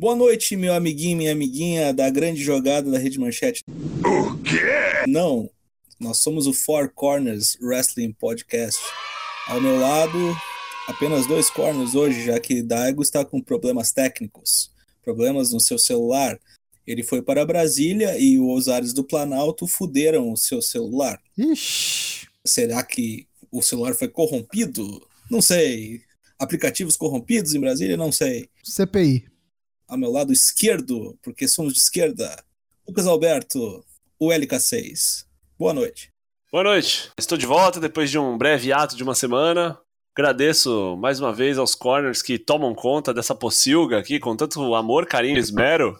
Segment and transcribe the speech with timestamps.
[0.00, 3.62] Boa noite, meu amiguinho, minha amiguinha da grande jogada da Rede Manchete.
[3.68, 5.06] O quê?
[5.06, 5.50] Não,
[6.00, 8.80] nós somos o Four Corners Wrestling Podcast.
[9.46, 10.16] Ao meu lado,
[10.88, 14.70] apenas dois corners hoje, já que Daigo está com problemas técnicos,
[15.04, 16.40] problemas no seu celular.
[16.86, 21.20] Ele foi para Brasília e os ares do Planalto fuderam o seu celular.
[21.36, 22.26] Ixi.
[22.42, 25.06] Será que o celular foi corrompido?
[25.30, 26.00] Não sei.
[26.38, 27.98] Aplicativos corrompidos em Brasília?
[27.98, 28.48] Não sei.
[28.64, 29.29] CPI.
[29.90, 32.44] Ao meu lado esquerdo, porque somos de esquerda,
[32.86, 33.84] Lucas Alberto,
[34.20, 35.26] o LK6.
[35.58, 36.12] Boa noite.
[36.52, 37.10] Boa noite.
[37.18, 39.76] Estou de volta depois de um breve ato de uma semana.
[40.16, 45.06] Agradeço mais uma vez aos corners que tomam conta dessa pocilga aqui com tanto amor,
[45.06, 45.98] carinho e esmero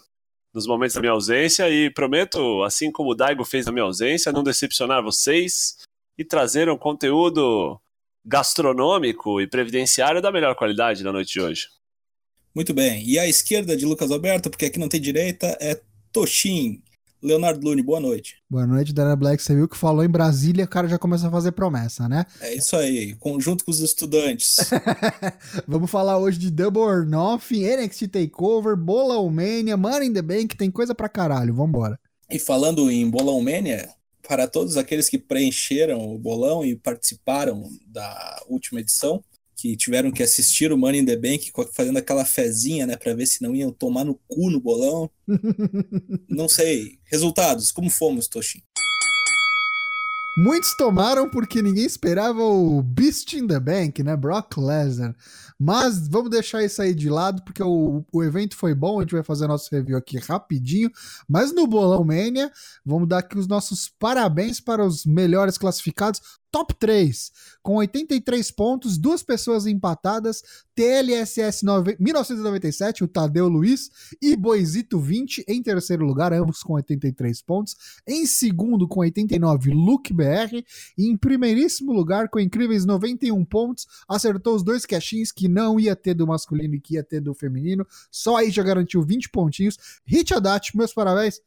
[0.53, 4.31] nos momentos da minha ausência e prometo, assim como o Daigo fez na minha ausência,
[4.31, 5.79] não decepcionar vocês
[6.17, 7.77] e trazer um conteúdo
[8.23, 11.80] gastronômico e previdenciário da melhor qualidade na noite de hoje.
[12.53, 13.03] Muito bem.
[13.07, 15.79] E à esquerda de Lucas Alberto, porque aqui não tem direita, é
[16.11, 16.81] Toshin.
[17.23, 18.37] Leonardo Lune, boa noite.
[18.49, 19.43] Boa noite, Dana Black.
[19.43, 22.25] Você viu que falou em Brasília, o cara já começa a fazer promessa, né?
[22.41, 24.55] É isso aí, conjunto com os estudantes.
[25.67, 30.57] Vamos falar hoje de Double or Nothing, NXT Takeover, Bolão Mania, Money in the Bank,
[30.57, 31.99] tem coisa pra caralho, vambora.
[32.27, 33.87] E falando em Bolão Mania,
[34.27, 39.23] para todos aqueles que preencheram o bolão e participaram da última edição,
[39.61, 43.27] que tiveram que assistir o Money in the Bank fazendo aquela fezinha, né, para ver
[43.27, 45.07] se não iam tomar no cu no bolão.
[46.27, 46.97] não sei.
[47.03, 48.63] Resultados, como fomos, Toshin?
[50.35, 54.15] Muitos tomaram porque ninguém esperava o Beast in the Bank, né?
[54.15, 55.15] Brock Lesnar.
[55.59, 58.97] Mas vamos deixar isso aí de lado, porque o, o evento foi bom.
[58.97, 60.89] A gente vai fazer nosso review aqui rapidinho.
[61.27, 62.49] Mas no Bolão Mania,
[62.83, 67.31] vamos dar aqui os nossos parabéns para os melhores classificados top 3,
[67.63, 70.43] com 83 pontos, duas pessoas empatadas,
[70.75, 71.65] TLSS
[71.97, 73.89] 1997, o Tadeu Luiz,
[74.21, 77.75] e Boisito 20 em terceiro lugar, ambos com 83 pontos.
[78.05, 80.63] Em segundo, com 89, Luke BR.
[80.97, 85.95] E em primeiríssimo lugar, com incríveis 91 pontos, acertou os dois cachins que não ia
[85.95, 87.87] ter do masculino e que ia ter do feminino.
[88.11, 89.77] Só aí já garantiu 20 pontinhos.
[90.05, 91.39] Hit Haddad, meus parabéns.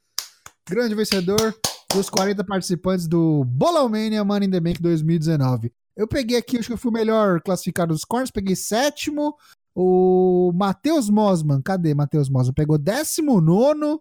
[0.66, 1.54] Grande vencedor
[1.94, 5.72] dos 40 participantes do Bolomania Money in the Bank 2019.
[5.96, 9.36] Eu peguei aqui, acho que eu fui o melhor classificado dos corners, peguei sétimo.
[9.76, 12.52] O Matheus Mosman, cadê Matheus Mosman?
[12.52, 14.00] Pegou 19.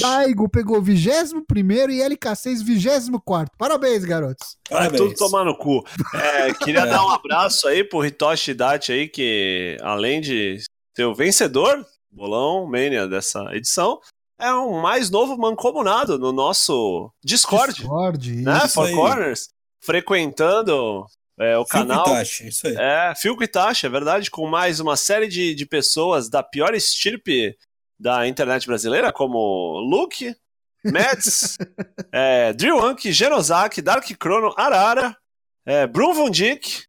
[0.00, 1.44] Daigo pegou 21
[1.90, 3.52] e LK6 24.
[3.56, 4.56] Parabéns, garotos.
[4.68, 5.84] Vai tudo tomar no cu.
[6.14, 6.86] É, queria é.
[6.86, 10.58] dar um abraço aí pro Hitoshi Dati aí, que além de
[10.96, 14.00] ser o vencedor, bolão, mania dessa edição,
[14.38, 17.74] é um mais novo mancomunado no nosso Discord.
[17.74, 18.58] Discord, né?
[18.64, 19.48] Isso Four Corners.
[19.80, 21.06] Frequentando
[21.38, 22.06] é, o Phil canal.
[22.06, 22.74] Itachi, isso aí.
[22.76, 27.56] É, Phil Itachi, é verdade, com mais uma série de, de pessoas da pior estirpe
[27.98, 30.34] da internet brasileira, como Luke,
[30.84, 31.58] Mads,
[32.12, 35.16] é, Drew Anki, Genosaki, Dark Chrono, Arara,
[35.64, 36.87] é, Brum Von Dick,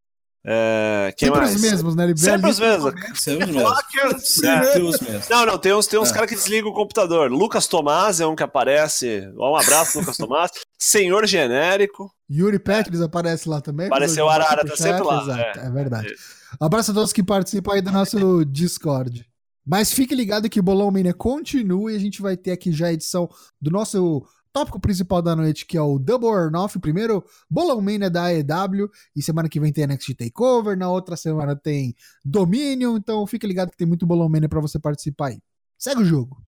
[0.52, 1.56] é, quem Sempre mais?
[1.56, 2.04] os mesmos, né?
[2.06, 2.94] Ele Sempre os mesmos.
[3.14, 4.28] Sempre os mesmos.
[4.28, 5.30] Sempre os mesmos.
[5.30, 6.14] Não, não, tem uns, tem uns É.
[6.14, 7.32] caras que desligam o computador.
[7.32, 9.32] Lucas Tomás é um que aparece.
[9.38, 10.50] Um abraço, Lucas Tomás.
[10.80, 12.12] Senhor Genérico.
[12.32, 13.88] Yuri Petris aparece lá também.
[13.88, 15.66] Apareceu Arara, tá sempre lá, Exato, é.
[15.66, 16.14] é, verdade.
[16.60, 19.26] Abraço a todos que participam aí do nosso Discord.
[19.66, 22.88] Mas fique ligado que o Bolão Mania continua e a gente vai ter aqui já
[22.88, 23.30] a edição
[23.62, 24.26] do nosso
[24.60, 26.80] tópico principal da noite, que é o Double or Nothing.
[26.80, 28.90] Primeiro, Bolão Mania da AEW.
[29.16, 30.78] E semana que vem tem NXT Takeover.
[30.78, 32.98] Na outra semana tem Dominion.
[32.98, 35.40] Então fique ligado que tem muito Bolão Mania pra você participar aí.
[35.78, 36.44] Segue o jogo.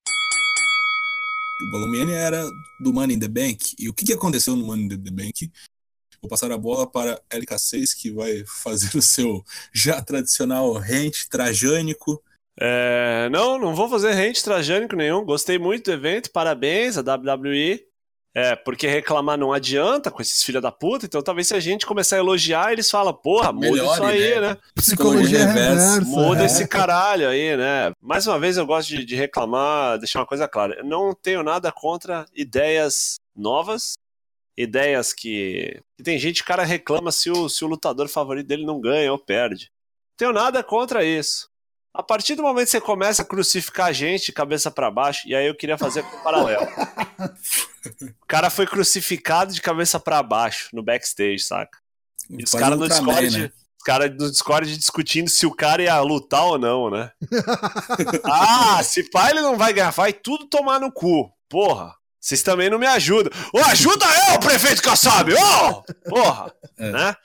[1.61, 2.49] O Balomania era
[2.81, 3.75] do Money in the Bank.
[3.77, 5.51] E o que, que aconteceu no Money in the Bank?
[6.21, 12.23] Vou passar a bola para LK6, que vai fazer o seu já tradicional rente trajânico.
[12.59, 15.23] É, não, não vou fazer rente trajânico nenhum.
[15.23, 16.31] Gostei muito do evento.
[16.31, 17.88] Parabéns à WWE.
[18.39, 21.05] É, porque reclamar não adianta com esses filha da puta.
[21.05, 24.35] Então talvez se a gente começar a elogiar, eles falam, porra, muda Melhore, isso aí,
[24.35, 24.41] né?
[24.41, 24.57] né?
[24.73, 26.01] Psicologia reversa.
[26.01, 26.45] Muda é.
[26.45, 27.91] esse caralho aí, né?
[28.01, 30.75] Mais uma vez eu gosto de, de reclamar, deixar uma coisa clara.
[30.79, 33.95] Eu não tenho nada contra ideias novas,
[34.55, 35.81] ideias que.
[35.97, 39.19] que tem gente, cara, reclama se o, se o lutador favorito dele não ganha ou
[39.19, 39.69] perde.
[40.15, 41.48] Tenho nada contra isso.
[41.93, 45.27] A partir do momento que você começa a crucificar a gente de cabeça para baixo,
[45.27, 46.67] e aí eu queria fazer um paralelo.
[48.21, 51.79] O cara foi crucificado de cabeça para baixo no backstage, saca?
[52.29, 53.51] E os caras no Discord, né?
[53.77, 57.09] os caras no Discord discutindo se o cara ia lutar ou não, né?
[58.25, 61.31] ah, se pá ele não vai ganhar, vai tudo tomar no cu.
[61.47, 61.95] Porra.
[62.19, 63.31] Vocês também não me ajudam.
[63.53, 65.33] Ô, ajuda eu, prefeito Kassab!
[65.33, 65.83] Ô!
[66.09, 66.53] Porra!
[66.77, 66.91] É.
[66.91, 67.15] Né?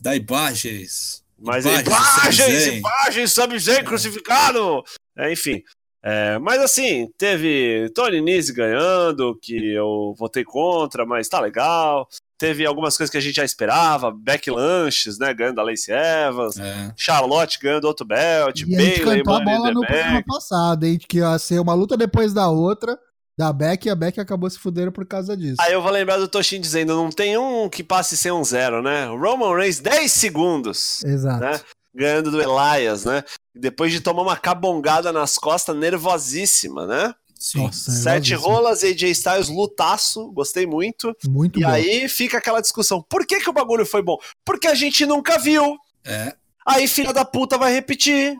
[0.00, 1.23] Dá imagens.
[1.38, 2.78] Mas Imagens, imagens, Sub-Zen.
[2.78, 4.82] imagens, Sub-Zen crucificado!
[5.16, 5.62] É, enfim.
[6.06, 12.06] É, mas assim, teve Tony Nese ganhando, que eu votei contra, mas tá legal.
[12.36, 16.58] Teve algumas coisas que a gente já esperava, Beck Lanches, né, ganhando a Lacey Evans,
[16.58, 16.92] É.
[16.96, 20.98] Charlotte ganhando outro belt, E a gente cantou a bola no programa passado, hein?
[20.98, 22.98] Que ia ser uma luta depois da outra,
[23.36, 25.56] da Beck, e a Beck acabou se fudendo por causa disso.
[25.60, 28.80] Aí eu vou lembrar do Toshin dizendo, não tem um que passe sem um zero,
[28.82, 29.08] né?
[29.10, 31.40] O Roman Reigns, 10 segundos, Exato.
[31.40, 31.60] né?
[31.94, 33.22] Ganhando do Elias, né?
[33.54, 37.14] Depois de tomar uma cabongada nas costas, nervosíssima, né?
[37.36, 37.58] Sim.
[37.64, 41.14] Nossa, Sete rolas, AJ Styles, lutaço, gostei muito.
[41.28, 41.68] Muito E bom.
[41.68, 44.16] aí fica aquela discussão, por que que o bagulho foi bom?
[44.44, 45.76] Porque a gente nunca viu.
[46.04, 46.34] É.
[46.66, 48.36] Aí filha da puta vai repetir.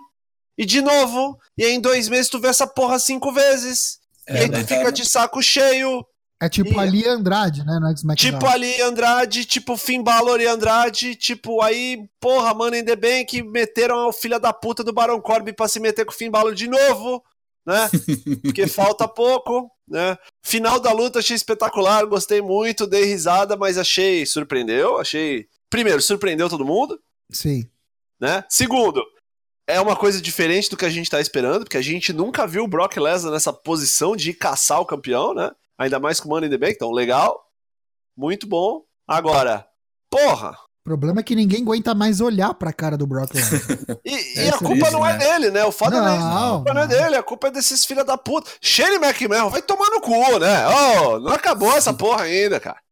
[0.56, 1.38] E de novo.
[1.58, 3.98] E aí em dois meses tu vê essa porra cinco vezes.
[4.26, 6.04] É, e aí tu fica de saco cheio.
[6.42, 7.78] É tipo E- ali Andrade, né?
[7.80, 8.32] No SmackDown.
[8.32, 13.42] Tipo ali Andrade, tipo Finn Balor e Andrade, tipo aí, porra, mano, in the Bank
[13.44, 16.54] meteram o filho da puta do Baron Corbin pra se meter com o Finn Balor
[16.54, 17.22] de novo,
[17.66, 17.88] né?
[18.42, 20.18] Porque falta pouco, né?
[20.44, 25.46] Final da luta achei espetacular, gostei muito, dei risada, mas achei, surpreendeu, achei...
[25.70, 27.00] Primeiro, surpreendeu todo mundo,
[27.32, 27.68] Sim.
[28.20, 28.44] né?
[28.48, 29.02] Segundo,
[29.66, 32.64] é uma coisa diferente do que a gente tá esperando, porque a gente nunca viu
[32.64, 35.50] o Brock Lesnar nessa posição de caçar o campeão, né?
[35.78, 37.40] Ainda mais com o Money in the Bank, então legal,
[38.16, 38.82] muito bom.
[39.08, 39.66] Agora,
[40.10, 43.78] porra, O problema é que ninguém aguenta mais olhar pra cara do Brock Lesnar.
[44.04, 45.18] e, e É a culpa isso, não é né?
[45.18, 45.64] dele, né?
[45.64, 46.26] O foda não, é isso.
[46.26, 48.50] A culpa não é dele, a culpa é desses filha da puta.
[48.60, 50.68] Shane McMahon, vai tomar no cu, né?
[50.68, 52.83] Ô, não acabou essa porra ainda, cara.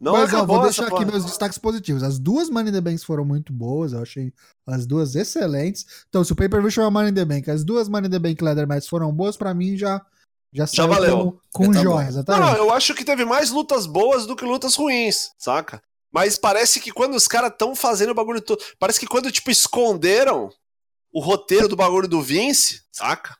[0.00, 2.02] Não Mas ó, vou deixar aqui meus destaques positivos.
[2.04, 4.32] As duas Money in the Banks foram muito boas, eu achei
[4.66, 5.84] as duas excelentes.
[6.08, 8.42] Então, se o pay-per-view chama Money in the Bank, as duas Money in the Bank
[8.42, 10.04] Leather Matches foram boas, pra mim já
[10.52, 11.40] já, saiu valeu.
[11.52, 12.46] com, com Já tá exatamente.
[12.46, 15.82] não, eu acho que teve mais lutas boas do que lutas ruins, saca?
[16.10, 18.62] Mas parece que quando os caras estão fazendo o bagulho todo.
[18.78, 20.50] Parece que quando, tipo, esconderam
[21.12, 23.36] o roteiro do bagulho do Vince, saca?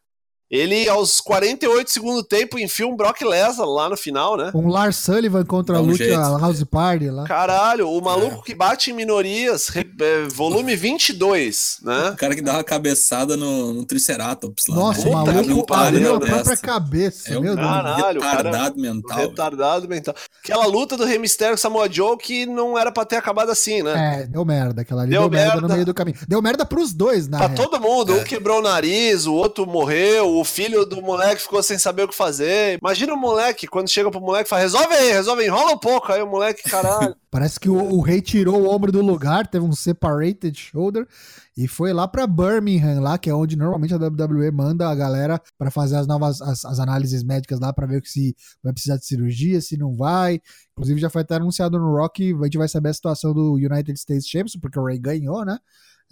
[0.51, 4.51] Ele, aos 48 segundo tempo, enfia um Brock Lesnar lá no final, né?
[4.55, 6.19] Um Lars Sullivan contra um Lucha jeito.
[6.19, 7.25] House Party lá.
[7.25, 12.11] Caralho, o maluco que bate em minorias, re- é, volume 22, né?
[12.11, 14.77] O cara que dá uma cabeçada no, no Triceratops lá.
[14.77, 15.11] Nossa, né?
[15.11, 17.67] o maluco para abriu a própria cabeça, É um meu Deus.
[17.69, 19.19] Caralho, o cara- retardado mental.
[19.19, 20.15] Retardado mental.
[20.43, 23.83] Aquela luta do Rey Mysterio com Samoa Joe que não era pra ter acabado assim,
[23.83, 24.23] né?
[24.23, 24.83] É, deu merda.
[24.83, 25.55] Aquela ali Deu deu, merda.
[25.57, 25.75] no merda.
[25.75, 26.17] meio do caminho.
[26.27, 27.69] Deu merda pros dois, na Pra real.
[27.69, 28.21] todo mundo, É.
[28.21, 32.09] um quebrou o nariz, o outro morreu, o filho do moleque ficou sem saber o
[32.09, 32.79] que fazer.
[32.81, 35.79] Imagina o moleque, quando chega pro moleque e fala: resolve aí, resolve, aí, enrola um
[35.79, 36.13] pouco.
[36.13, 37.15] Aí o moleque, caralho.
[37.31, 41.07] Parece que o, o rei tirou o ombro do lugar, teve um separated shoulder
[41.57, 45.41] e foi lá pra Birmingham, lá que é onde normalmente a WWE manda a galera
[45.59, 49.05] pra fazer as novas as, as análises médicas lá pra ver se vai precisar de
[49.05, 50.41] cirurgia, se não vai.
[50.73, 53.99] Inclusive já foi até anunciado no Rock, a gente vai saber a situação do United
[53.99, 55.59] States Champions, porque o Ray ganhou, né?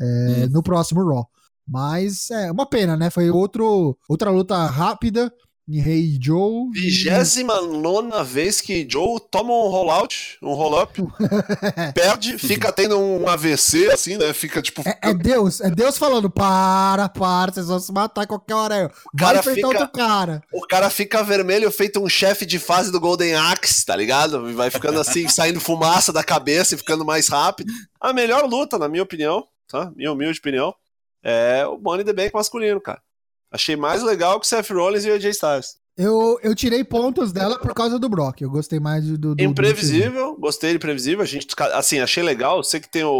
[0.00, 0.48] É, Hum.
[0.50, 1.26] No próximo Raw.
[1.68, 3.10] Mas é uma pena, né?
[3.10, 5.32] Foi outro, outra luta rápida
[5.68, 6.70] em Rei e Joe.
[6.72, 11.02] Vigésima nona vez que Joe toma um rollout, um roll-up,
[11.92, 14.32] perde, fica tendo um AVC, assim, né?
[14.32, 14.82] Fica tipo.
[14.86, 18.92] É, é Deus, é Deus falando: para, para, vocês vão se matar qualquer hora.
[19.12, 20.42] Vai cara enfrentar fica- outro cara.
[20.52, 24.54] O cara fica vermelho feito um chefe de fase do Golden Axe, tá ligado?
[24.54, 27.72] Vai ficando assim, saindo fumaça da cabeça e ficando mais rápido.
[28.00, 29.90] A melhor luta, na minha opinião, tá?
[29.96, 30.72] Minha humilde opinião,
[31.28, 33.02] é o Money the Bank masculino, cara.
[33.50, 35.76] Achei mais legal que o Seth Rollins e o AJ Styles.
[35.96, 38.42] Eu, eu tirei pontos dela por causa do Brock.
[38.42, 39.16] Eu gostei mais do.
[39.16, 41.22] do, do Imprevisível, gostei de imprevisível.
[41.22, 42.62] A gente, assim, achei legal.
[42.62, 43.10] Você que tem o,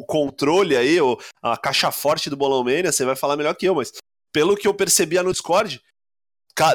[0.00, 3.66] o controle aí, o, a caixa forte do Bolão Mania, você vai falar melhor que
[3.66, 3.92] eu, mas
[4.32, 5.80] pelo que eu percebia no Discord,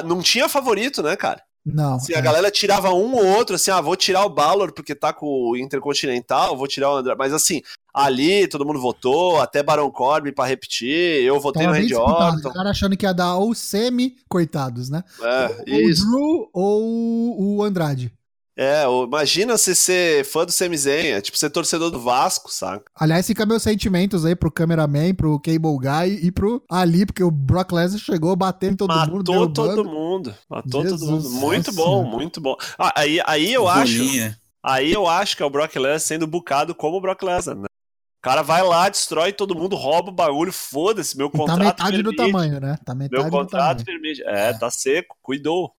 [0.06, 1.42] não tinha favorito, né, cara?
[1.64, 1.94] Não.
[1.94, 2.22] Assim, a é.
[2.22, 5.56] galera tirava um ou outro, assim, ah, vou tirar o Balor porque tá com o
[5.56, 7.14] Intercontinental, vou tirar o André.
[7.16, 7.62] Mas assim,
[7.94, 11.94] ali todo mundo votou, até Baron Corbin pra repetir, eu votei Tava no Randy.
[11.94, 12.48] Orton.
[12.48, 15.04] O cara achando que ia dar ou semi, coitados, né?
[15.22, 16.02] É, ou isso.
[16.02, 18.12] o Drew ou o Andrade.
[18.56, 22.84] É, imagina você ser fã do Semizenha, tipo, ser torcedor do Vasco, saca?
[22.94, 27.30] Aliás, fica meus sentimentos aí pro cameraman, pro Cable Guy e pro Ali, porque o
[27.30, 29.32] Brock Lesnar chegou batendo em todo mundo.
[29.32, 30.34] Matou todo mundo.
[30.50, 31.30] Matou Jesus, todo mundo.
[31.30, 32.54] Muito nossa bom, muito bom.
[32.78, 34.02] Ah, aí, aí eu acho.
[34.62, 37.64] Aí eu acho que é o Brock Lesnar sendo bucado como o Brock Lesnar, né?
[37.64, 41.58] O cara vai lá, destrói todo mundo, rouba o bagulho, foda-se, meu E tá contrato
[41.58, 42.32] metade do permite.
[42.32, 42.78] tamanho, né?
[42.84, 43.84] Tá metade Meu do contrato tamanho.
[44.00, 44.22] permite.
[44.24, 45.72] É, tá seco, cuidou.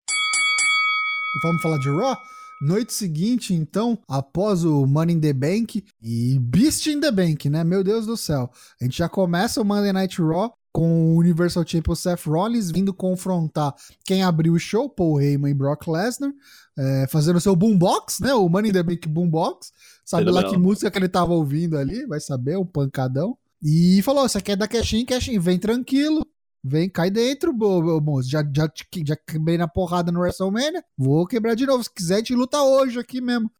[1.43, 2.17] Vamos falar de Raw?
[2.63, 7.61] Noite seguinte, então, após o Money in the Bank e Beast in the Bank, né?
[7.61, 8.49] Meu Deus do céu.
[8.79, 12.93] A gente já começa o Monday Night Raw com o Universal Champion Seth Rollins vindo
[12.93, 16.31] confrontar quem abriu o show, Paul Heyman e Brock Lesnar,
[16.77, 18.33] é, fazendo o seu boombox, né?
[18.33, 19.73] O Money in the Bank boombox.
[20.05, 23.37] Sabe lá que música que ele tava ouvindo ali, vai saber, o pancadão.
[23.61, 26.25] E falou, você quer dar cash in, cash in, vem tranquilo.
[26.63, 28.29] Vem, cai dentro, moço.
[28.29, 30.83] Já, já, te- já quebrei na porrada no WrestleMania.
[30.97, 31.83] Vou quebrar de novo.
[31.83, 33.51] Se quiser, a gente luta hoje aqui mesmo.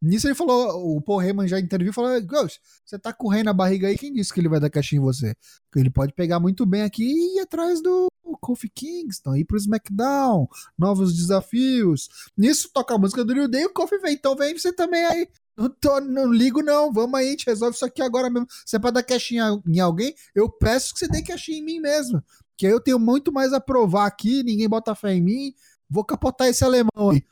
[0.00, 2.10] Nisso ele falou, o Paul Heyman já interviu e falou:
[2.84, 5.00] você tá com o rei na barriga aí, quem disse que ele vai dar caixinha
[5.00, 5.32] em você?
[5.76, 8.08] Ele pode pegar muito bem aqui e ir atrás do
[8.40, 12.08] Kofi Kingston, ir pro SmackDown, novos desafios.
[12.36, 15.04] Nisso toca a música do New Day e o Kofi vem, então vem você também
[15.04, 15.28] aí.
[15.56, 16.92] Não, tô, não ligo, não.
[16.92, 18.46] Vamos aí, a gente resolve isso aqui agora mesmo.
[18.66, 21.78] Se é pra dar caixinha em alguém, eu peço que você dê caixinha em mim
[21.78, 22.22] mesmo.
[22.56, 25.52] Que aí eu tenho muito mais a provar aqui, ninguém bota fé em mim.
[25.88, 27.22] Vou capotar esse alemão aí.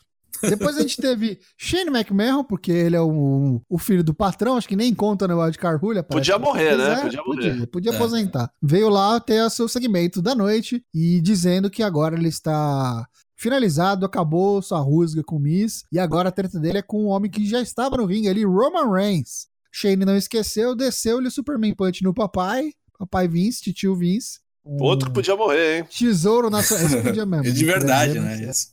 [0.42, 4.68] Depois a gente teve Shane McMahon, porque ele é o, o filho do patrão, acho
[4.68, 5.98] que nem conta no Wildcard Rule.
[5.98, 6.94] aparece Podia morrer, né?
[6.96, 7.50] quiser, Podia morrer.
[7.50, 7.94] Podia, podia É.
[7.96, 8.50] aposentar.
[8.62, 14.04] Veio lá ter o seu segmento da noite e dizendo que agora ele está finalizado,
[14.06, 17.30] acabou sua rusga com o Miz, e agora a treta dele é com um homem
[17.30, 19.48] que já estava no ringue ali, Roman Reigns.
[19.72, 24.40] Shane não esqueceu, desceu-lhe o Superman Punch no papai, papai Vince, tio Vince.
[24.70, 25.84] Um Outro que podia morrer, hein?
[25.90, 26.86] Tesouro nacional.
[26.86, 27.48] Esse podia mesmo.
[27.48, 28.36] É de verdade, né?
[28.36, 28.50] mesmo.
[28.52, 28.68] Isso.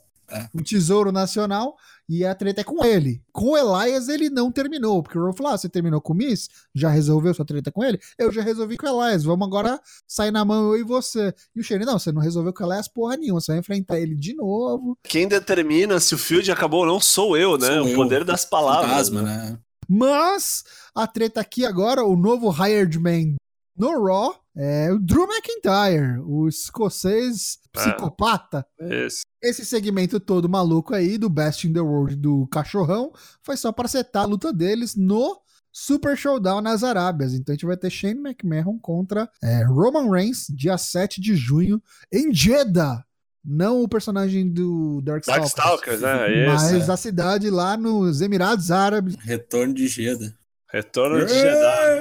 [0.53, 1.75] Um tesouro nacional
[2.07, 3.23] e a treta é com ele.
[3.31, 6.15] Com o Elias ele não terminou, porque o Roman falou: ah, você terminou com o
[6.15, 6.49] Miss?
[6.75, 7.99] Já resolveu sua treta com ele?
[8.15, 11.33] Eu já resolvi com o Elias, vamos agora sair na mão eu e você.
[11.55, 13.99] E o Shane, não, você não resolveu com o Elias porra nenhuma, você vai enfrentar
[13.99, 14.97] ele de novo.
[15.01, 17.67] Quem determina se o field acabou ou não sou eu, né?
[17.67, 17.95] Sou o eu.
[17.95, 18.91] poder das palavras.
[18.91, 19.37] Fantasma, né?
[19.37, 19.59] né?
[19.89, 20.63] Mas
[20.93, 23.35] a treta aqui agora, o novo hired man
[23.77, 27.79] no Raw é o Drew McIntyre, o escocês É.
[27.79, 28.65] psicopata.
[28.79, 29.21] Isso.
[29.41, 33.11] Esse segmento todo maluco aí do Best in the World do cachorrão
[33.43, 35.39] foi só para setar a luta deles no
[35.71, 37.33] Super Showdown nas Arábias.
[37.35, 41.81] Então a gente vai ter Shane McMahon contra é, Roman Reigns, dia 7 de junho,
[42.11, 43.03] em Jeddah.
[43.49, 46.55] Não o personagem do Darkstalkers, Darkstalkers, né?
[46.55, 46.73] Isso.
[46.73, 49.15] mas a cidade lá nos Emirados Árabes.
[49.19, 50.35] Retorno de Geda.
[50.71, 51.37] Retorno de É.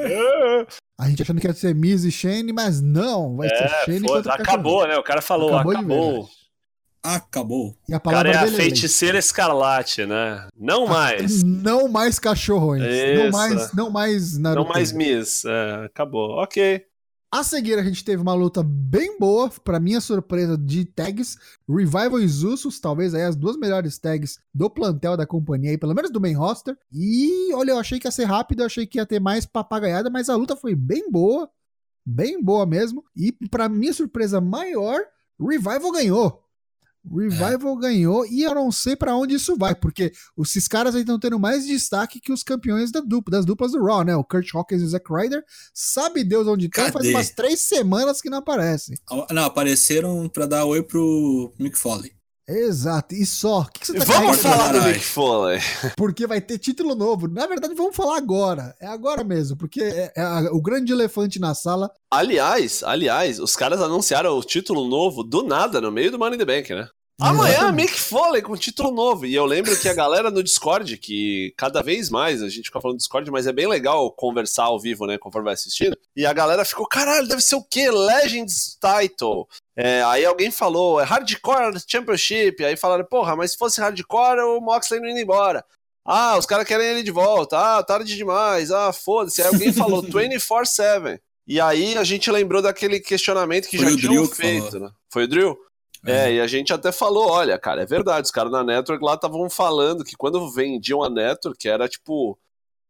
[0.08, 0.66] Jedi.
[0.98, 4.00] A gente achando que ia ser Miz e Shane, mas não, vai ser É, Shane
[4.00, 4.52] foda- contra cachorrão.
[4.54, 4.96] acabou, né?
[4.96, 6.22] O cara falou, Acabou acabou.
[6.24, 6.46] de.
[7.04, 7.76] Acabou.
[7.88, 10.48] E a O cara palavra é a dele é feiticeira escarlate, né?
[10.58, 11.42] Não mais.
[11.44, 12.82] Não mais cachorrões.
[12.82, 14.64] Não mais, não mais Naruto.
[14.66, 15.44] Não mais Miss.
[15.44, 16.30] É, acabou.
[16.42, 16.84] Ok.
[17.36, 21.36] A seguir, a gente teve uma luta bem boa, pra minha surpresa, de tags.
[21.68, 25.92] Revival e Usos, talvez aí as duas melhores tags do plantel da companhia, aí, pelo
[25.92, 26.74] menos do main roster.
[26.90, 30.08] E olha, eu achei que ia ser rápido, eu achei que ia ter mais papagaiada,
[30.08, 31.46] mas a luta foi bem boa.
[32.06, 33.04] Bem boa mesmo.
[33.14, 34.98] E pra minha surpresa maior,
[35.38, 36.42] Revival ganhou.
[37.10, 41.18] Revival ganhou e eu não sei pra onde isso vai, porque esses caras aí estão
[41.18, 44.16] tendo mais destaque que os campeões da dupla, das duplas do Raw, né?
[44.16, 45.44] O Kurt Hawkins e o Zack Ryder.
[45.72, 47.10] Sabe Deus onde estão, faz Cadê?
[47.10, 48.96] umas três semanas que não aparecem.
[49.30, 52.15] Não, apareceram pra dar oi pro Mick Foley.
[52.48, 53.60] Exato, e só.
[53.62, 54.82] O que, que você tá Vamos falar do.
[54.82, 55.58] Mick Foley.
[55.96, 57.26] Porque vai ter título novo.
[57.26, 58.74] Na verdade, vamos falar agora.
[58.80, 61.90] É agora mesmo, porque é, é a- o grande elefante na sala.
[62.10, 66.38] Aliás, aliás, os caras anunciaram o título novo do nada, no meio do Money in
[66.38, 66.88] the Bank, né?
[67.18, 67.72] Amanhã.
[67.72, 69.24] Mick Foley com título novo.
[69.24, 72.80] E eu lembro que a galera no Discord, que cada vez mais a gente fica
[72.80, 75.16] falando do Discord, mas é bem legal conversar ao vivo, né?
[75.16, 75.96] Conforme vai assistindo.
[76.14, 77.90] E a galera ficou, caralho, deve ser o quê?
[77.90, 79.48] Legends Title.
[79.74, 82.62] É, aí alguém falou, é Hardcore Championship.
[82.62, 85.64] Aí falaram, porra, mas se fosse Hardcore, o Moxley não indo embora.
[86.04, 87.58] Ah, os caras querem ele de volta.
[87.58, 88.70] Ah, tarde demais.
[88.70, 89.40] Ah, foda-se.
[89.40, 91.18] Aí alguém falou 24-7.
[91.48, 94.80] E aí a gente lembrou daquele questionamento que Foi já tinham que feito, falou.
[94.88, 94.90] né?
[95.10, 95.56] Foi o Drill?
[96.04, 99.14] É, e a gente até falou, olha, cara, é verdade, os caras na Network lá
[99.14, 102.38] estavam falando que quando vendiam a Network era tipo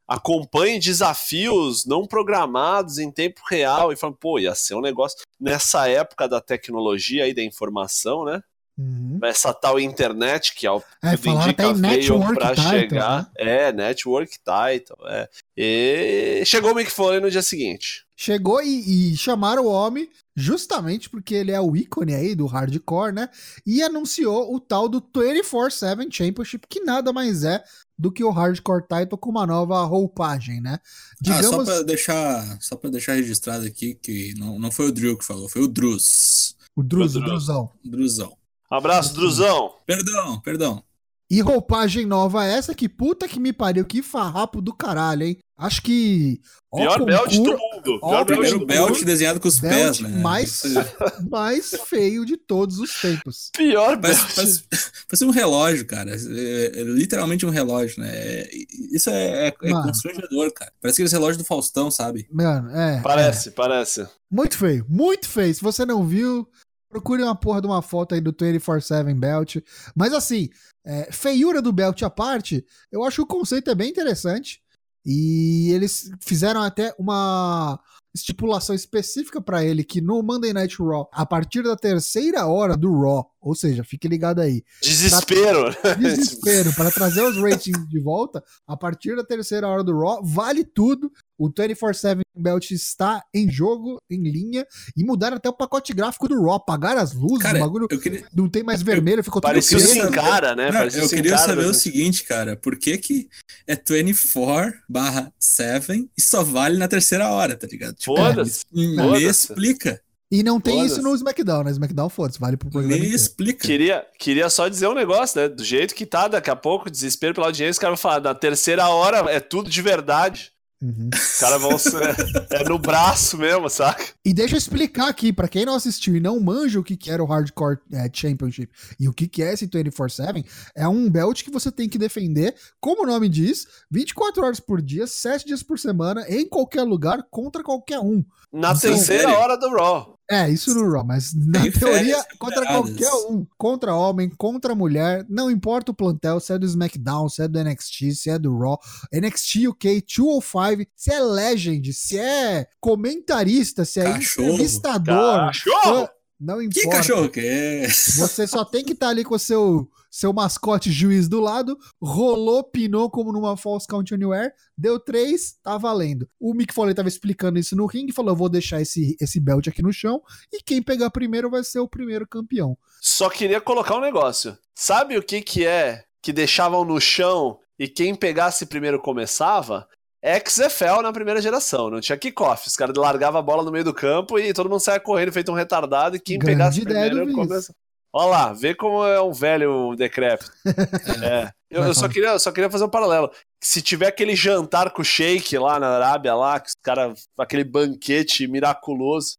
[0.08, 5.88] acompanhe desafios não programados em tempo real e falando, pô, ia ser um negócio nessa
[5.88, 8.40] época da tecnologia aí da informação, né?
[8.78, 9.18] Uhum.
[9.23, 13.23] Essa tal internet que ao É, tudo até indica veio Title, chegar.
[13.23, 13.28] né?
[13.37, 15.28] É, Network Title, é.
[15.56, 18.04] E chegou o Mick Foley no dia seguinte.
[18.14, 23.12] Chegou e, e chamaram o homem justamente porque ele é o ícone aí do hardcore,
[23.14, 23.30] né?
[23.66, 27.62] E anunciou o tal do 24-7 Championship, que nada mais é
[27.99, 30.78] do que o hardcore title com uma nova roupagem, né?
[31.26, 31.64] Ah, só Digamos.
[31.64, 35.49] pra deixar, só pra deixar registrado aqui que não, não foi o Drill que falou,
[35.49, 36.54] foi o Druz.
[36.75, 37.25] o Druz, o o.
[37.25, 37.71] Druzão.
[37.83, 38.37] Druzão.
[38.70, 39.75] Abraço, Druzão.
[39.87, 40.82] Perdão, perdão.
[41.28, 45.38] E roupagem nova essa que puta que me pariu, que farrapo do caralho, hein?
[45.58, 46.40] Acho que.
[46.70, 47.99] ó, Pior belt do concur- mundo.
[48.00, 49.04] ó, Pior o belt Primeiro do belt mundo.
[49.04, 50.20] desenhado com os Belt pés, né?
[50.23, 50.62] mais-
[51.28, 53.50] mais feio de todos os tempos.
[53.56, 54.35] Pior Parece, belt.
[54.37, 54.62] parece,
[55.08, 56.12] parece um relógio, cara.
[56.14, 58.08] É, é literalmente um relógio, né?
[58.14, 58.50] É-
[58.92, 60.73] isso é, é, é constrangedor, cara.
[60.80, 62.28] Parece aqueles relógios do Faustão, sabe?
[62.30, 63.00] Mano, é.
[63.02, 64.06] Parece, parece.
[64.30, 65.52] Muito feio, muito feio.
[65.54, 66.46] Se você não viu,
[66.88, 69.57] procure uma porra de uma foto aí do 24-7 Belt.
[69.95, 70.49] Mas assim,
[70.85, 74.61] é, feiura do Belt à parte, eu acho que o conceito é bem interessante.
[75.05, 77.78] E eles fizeram até uma
[78.12, 82.90] estipulação específica pra ele que no Monday Night Raw, a partir da terceira hora do
[83.00, 85.71] Raw, ou seja, fique ligado aí, Desespero.
[86.00, 90.64] desespero para trazer os ratings de volta, a partir da terceira hora do Raw, vale
[90.64, 91.12] tudo.
[91.38, 94.66] O 24/7 Belt está em jogo, em linha,
[94.97, 98.25] e mudaram até o pacote gráfico do Raw, apagaram as luzes, Cara, o bagulho queria,
[98.35, 99.93] não tem mais vermelho, ficou tudo Parecia o preto.
[100.07, 100.66] Sin Cara, né?
[100.66, 103.28] Não, Parecia eu queria Cara, saber o mas- seguinte, cara, por que que
[103.66, 107.95] é 24 barra 7 e só vale na terceira hora, tá ligado?
[107.95, 108.64] Tipo, Foda-se.
[108.73, 109.25] me, Foda-se.
[109.25, 110.00] me explica,
[110.31, 111.71] E não tem isso no SmackDown, né?
[111.71, 113.64] SmackDown, foda-se, vale pro programa me explica.
[113.66, 115.49] Queria, queria só dizer um negócio, né?
[115.49, 118.35] Do jeito que tá, daqui a pouco, desespero pela audiência, os caras vão falar, na
[118.35, 120.50] terceira hora é tudo de verdade.
[120.83, 121.09] Uhum.
[121.12, 122.14] Os caras vão ser.
[122.50, 124.04] É no braço mesmo, saca?
[124.25, 127.11] E deixa eu explicar aqui, pra quem não assistiu e não manja o que, que
[127.11, 131.42] era o Hardcore é, Championship e o que, que é esse 24-7, é um belt
[131.42, 135.62] que você tem que defender, como o nome diz, 24 horas por dia, 7 dias
[135.62, 138.25] por semana, em qualquer lugar, contra qualquer um.
[138.52, 140.15] Na Então, terceira hora do Raw.
[140.28, 143.47] É, isso no Raw, mas na Tem teoria, contra qualquer um.
[143.56, 147.62] Contra homem, contra mulher, não importa o plantel, se é do SmackDown, se é do
[147.62, 148.76] NXT, se é do Raw,
[149.12, 154.49] NXT UK, 205, se é Legend, se é comentarista, se é Cachorro.
[154.49, 156.09] entrevistador, Cachorro!
[156.40, 156.80] não importa.
[156.80, 157.88] Que cachorro que é?
[157.88, 162.64] Você só tem que estar ali com o seu, seu mascote juiz do lado, rolou,
[162.64, 166.26] pinou como numa False Count Anywhere, deu três, tá valendo.
[166.40, 169.68] O Mick Foley tava explicando isso no ringue, falou, eu vou deixar esse, esse belt
[169.68, 172.78] aqui no chão, e quem pegar primeiro vai ser o primeiro campeão.
[172.99, 174.56] Só queria colocar um negócio.
[174.75, 179.87] Sabe o que que é que deixavam no chão e quem pegasse primeiro começava?
[180.25, 182.66] XFL na primeira geração, não tinha kickoff.
[182.66, 185.52] Os caras largavam a bola no meio do campo e todo mundo saia correndo, feito
[185.52, 187.35] um retardado, e quem Grande pegasse primeiro Vince.
[187.35, 187.75] começa.
[188.18, 190.50] Olha lá, vê como é um velho decrépito.
[191.23, 191.50] É.
[191.70, 193.30] Eu, eu só, queria, eu só queria fazer um paralelo.
[193.62, 197.25] Se tiver aquele jantar com o Sheik lá na Arábia, lá, que os caras.
[197.38, 199.35] aquele banquete miraculoso.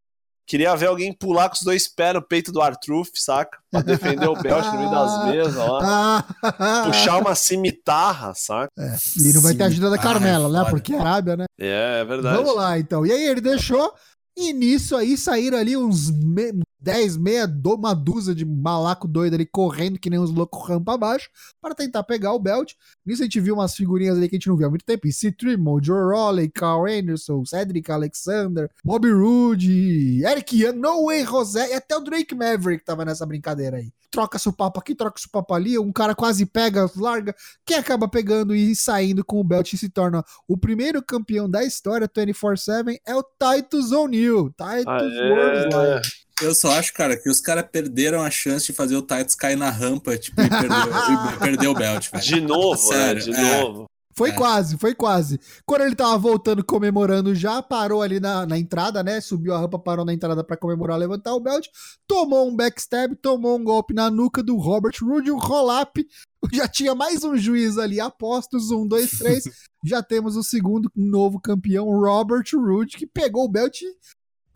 [0.46, 3.58] Queria ver alguém pular com os dois pés no peito do Artruth, saca?
[3.72, 6.24] Pra defender o belt no meio das mesas lá.
[6.42, 8.72] Ah, Puxar uma cimitarra, saca?
[8.78, 10.70] e não vai ter ajuda da Ah, Carmela, é né?
[10.70, 11.46] Porque é Arábia, né?
[11.60, 12.38] É, é verdade.
[12.38, 13.06] Vamos lá, então.
[13.06, 13.94] E aí ele deixou,
[14.38, 19.46] e nisso aí saíram ali uns me 10, meia, uma dúzia de malaco doido ali
[19.46, 21.30] correndo que nem uns loucos rampa abaixo
[21.62, 22.74] para tentar pegar o belt.
[23.06, 25.12] Nisso a gente viu umas figurinhas ali que a gente não viu há muito tempo.
[25.12, 25.32] C.
[25.32, 31.74] Trimble, Joe Raleigh, Carl Anderson, Cedric Alexander, Bobby Roode, Eric Young, No Way José e
[31.74, 33.92] até o Drake Maverick tava nessa brincadeira aí.
[34.12, 37.36] Troca-se o papo aqui, troca-se o papo ali, um cara quase pega, larga.
[37.66, 41.64] Quem acaba pegando e saindo com o belt e se torna o primeiro campeão da
[41.64, 44.50] história 24-7 é o Titus O'Neil.
[44.52, 44.86] Titus.
[44.86, 46.27] Worldwide.
[46.42, 49.58] Eu só acho, cara, que os caras perderam a chance de fazer o Titus cair
[49.58, 52.24] na rampa, tipo, e perder, e perder o belt, velho.
[52.24, 53.32] De novo, Sério, né?
[53.34, 53.62] De é.
[53.62, 53.86] novo.
[54.16, 54.34] Foi É.
[54.34, 55.40] quase, foi quase.
[55.64, 59.22] Quando ele tava voltando, comemorando já, parou ali na, na entrada, né?
[59.22, 61.68] Subiu a rampa, parou na entrada pra comemorar, levantar o belt.
[62.08, 66.04] Tomou um backstab, tomou um golpe na nuca do Robert Roode, um roll-up.
[66.52, 69.44] Já tinha mais um juiz ali, apostos, um, dois, três.
[69.86, 73.82] já temos o segundo novo campeão, Robert Roode, que pegou o belt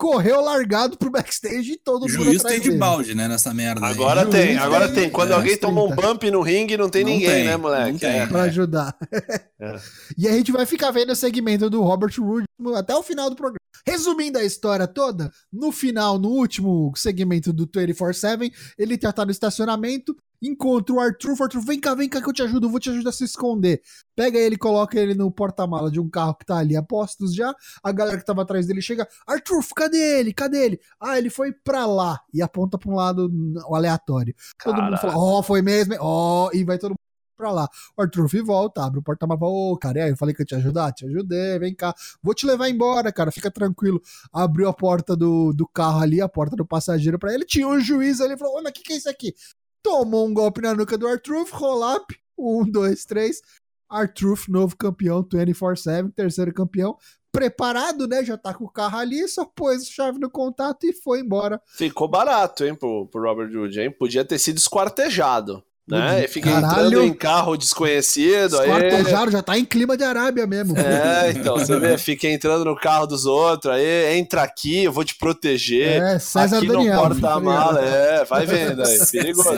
[0.02, 2.78] correu largado pro backstage e todo mundo juiz tem de dele.
[2.78, 3.92] balde, né, nessa merda aí.
[3.92, 5.10] Agora Juiz tem, agora tem- tem.
[5.10, 6.02] Quando é, alguém toma um 30.
[6.02, 7.92] bump no ringue, não tem Não ninguém, tem, né, moleque?
[7.92, 8.10] não tem.
[8.18, 8.26] É.
[8.26, 8.96] pra ajudar.
[9.60, 9.76] É.
[10.18, 13.36] E a gente vai ficar vendo o segmento do Robert Roode até o final do
[13.36, 13.58] programa.
[13.86, 19.30] Resumindo a história toda, no final, no último segmento do 24-7, ele já tá no
[19.30, 22.70] estacionamento, encontra o Arthur, o Arthur, vem cá, vem cá que eu te ajudo, eu
[22.70, 23.80] vou te ajudar a se esconder.
[24.16, 27.54] Pega ele, coloca ele no porta-mala de um carro que tá ali a postos já,
[27.82, 30.32] a galera que tava atrás dele chega, Arthur, cadê ele?
[30.32, 30.80] Cadê ele?
[31.00, 33.30] Ah, ele foi pra lá, e aponta pra um lado
[33.70, 34.34] aleatório.
[34.62, 36.98] Todo mundo fala, ó, foi mesmo, ó, e vai todo mundo
[37.36, 37.68] pra lá.
[37.96, 40.44] O Arthur volta, abre o porta-malas, fala, ô, cara, e aí, eu falei que eu
[40.44, 40.92] ia te ajudar?
[40.92, 41.94] Te ajudei, vem cá.
[42.22, 44.00] Vou te levar embora, cara, fica tranquilo.
[44.32, 47.80] Abriu a porta do, do carro ali, a porta do passageiro pra ele, tinha um
[47.80, 49.34] juiz ali, falou, ô, mas o que que é isso aqui?
[49.82, 53.40] Tomou um golpe na nuca do Arthur, roll-up, um, dois, três.
[53.88, 56.96] Arthur, novo campeão, 24-7, terceiro campeão.
[57.30, 58.24] Preparado, né?
[58.24, 61.60] Já tá com o carro ali, só pôs a chave no contato e foi embora.
[61.66, 63.90] Ficou barato, hein, pro, pro Robert Roode, hein?
[63.90, 65.62] Podia ter sido esquartejado.
[65.88, 66.18] Né?
[66.18, 66.86] Ele fica Caralho.
[66.86, 68.58] entrando em carro desconhecido.
[68.60, 68.70] Aí...
[69.30, 70.76] Já tá em clima de Arábia mesmo.
[70.78, 75.04] É, então, você vê, fica entrando no carro dos outros, aí entra aqui, eu vou
[75.04, 76.00] te proteger.
[76.02, 76.94] É, César aqui Daniel.
[76.94, 78.98] no porta-mala, é, vai vendo aí.
[79.10, 79.50] Perigoso.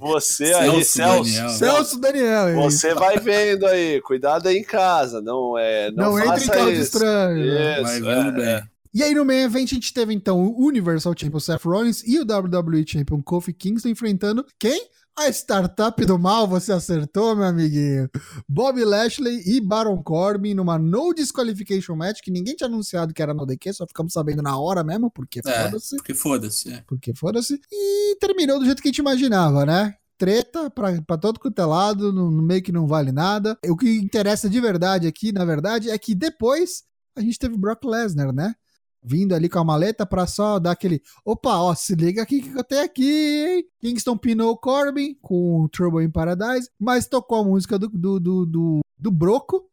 [0.00, 1.22] Você aí, Celso Celso.
[1.24, 1.48] Daniel.
[1.48, 2.48] Celso Daniel.
[2.50, 2.54] hein?
[2.56, 6.66] Você vai vendo aí, cuidado aí em casa, não é, não, Não, entra em carro
[6.66, 6.82] de isso.
[6.82, 7.46] estranho.
[7.46, 7.74] né?
[7.74, 8.70] Isso, Vai vendo é, bem.
[8.92, 12.18] E aí no main event a gente teve então o Universal Champion Seth Rollins e
[12.18, 14.88] o WWE Champion Kofi Kingston enfrentando quem?
[15.18, 18.08] A startup do mal, você acertou, meu amiguinho.
[18.48, 23.34] Bob Lashley e Baron Corbin numa no disqualification match que ninguém tinha anunciado que era
[23.34, 25.96] no DQ, só ficamos sabendo na hora mesmo, porque É, foda-se.
[25.96, 26.72] porque foda-se.
[26.72, 26.82] é.
[26.86, 27.60] Porque foda-se.
[27.70, 29.94] E terminou do jeito que a gente imaginava, né?
[30.16, 33.58] Treta pra, pra todo quanto é lado, no, no meio que não vale nada.
[33.68, 36.82] O que interessa de verdade aqui, na verdade, é que depois
[37.16, 38.54] a gente teve Brock Lesnar, né?
[39.02, 41.00] Vindo ali com a maleta pra só dar aquele.
[41.24, 43.64] Opa, ó, se liga aqui que eu tenho aqui, hein?
[43.80, 48.20] Kingston pinou o Corbin com o Trouble in Paradise, mas tocou a música do, do,
[48.20, 49.64] do, do, do Broco.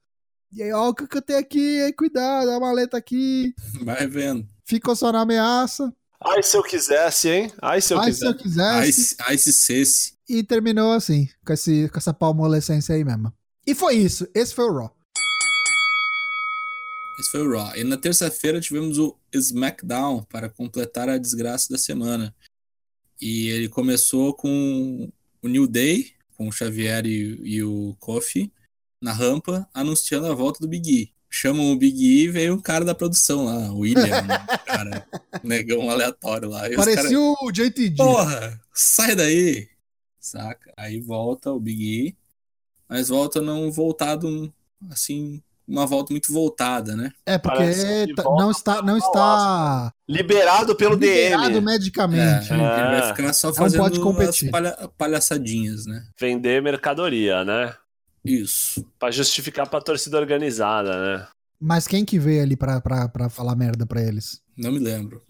[0.53, 1.93] E aí, ó, o que eu tenho aqui, hein?
[1.93, 3.53] Cuidado, a maleta aqui.
[3.83, 4.47] Vai vendo.
[4.63, 5.93] Ficou só na ameaça.
[6.23, 7.51] Ai, se eu quisesse, hein?
[7.61, 8.25] Ai, se eu se quisesse.
[8.25, 8.63] eu quisesse.
[8.79, 10.13] Ai, se- ai, se cesse.
[10.29, 13.31] E terminou assim, com, esse, com essa palmolescência aí mesmo.
[13.67, 14.25] E foi isso.
[14.33, 14.96] Esse foi o Raw.
[17.17, 17.75] Esse foi o Raw.
[17.75, 22.35] E na terça-feira tivemos o SmackDown para completar a desgraça da semana.
[23.19, 28.53] E ele começou com o New Day, com o Xavier e, e o Kofi
[29.01, 31.13] na rampa, anunciando a volta do Big E.
[31.29, 34.27] Chamam o Big E e veio um cara da produção lá, o William, um
[34.65, 35.07] cara,
[35.43, 36.69] um negão aleatório lá.
[36.69, 37.95] E Parecia cara, o JTG.
[37.97, 39.69] Porra, sai daí!
[40.19, 40.73] Saca?
[40.77, 42.17] Aí volta o Big E,
[42.87, 44.53] mas volta não voltado
[44.89, 47.11] assim, uma volta muito voltada, né?
[47.25, 51.61] é, porque tá- não está, não está Liberado pelo liberado DM.
[51.65, 52.51] medicamente.
[52.51, 53.13] É, ele vai Ah.
[53.15, 54.49] ficar só Não fazendo pode as competir.
[54.51, 56.03] palha- palhaçadinhas, né?
[56.19, 57.73] Vender mercadoria, né?
[58.23, 58.85] Isso.
[58.99, 61.27] Pra justificar pra torcida organizada, né?
[61.59, 64.39] Mas quem que veio ali pra, pra, pra falar merda pra eles?
[64.57, 65.21] Não me lembro.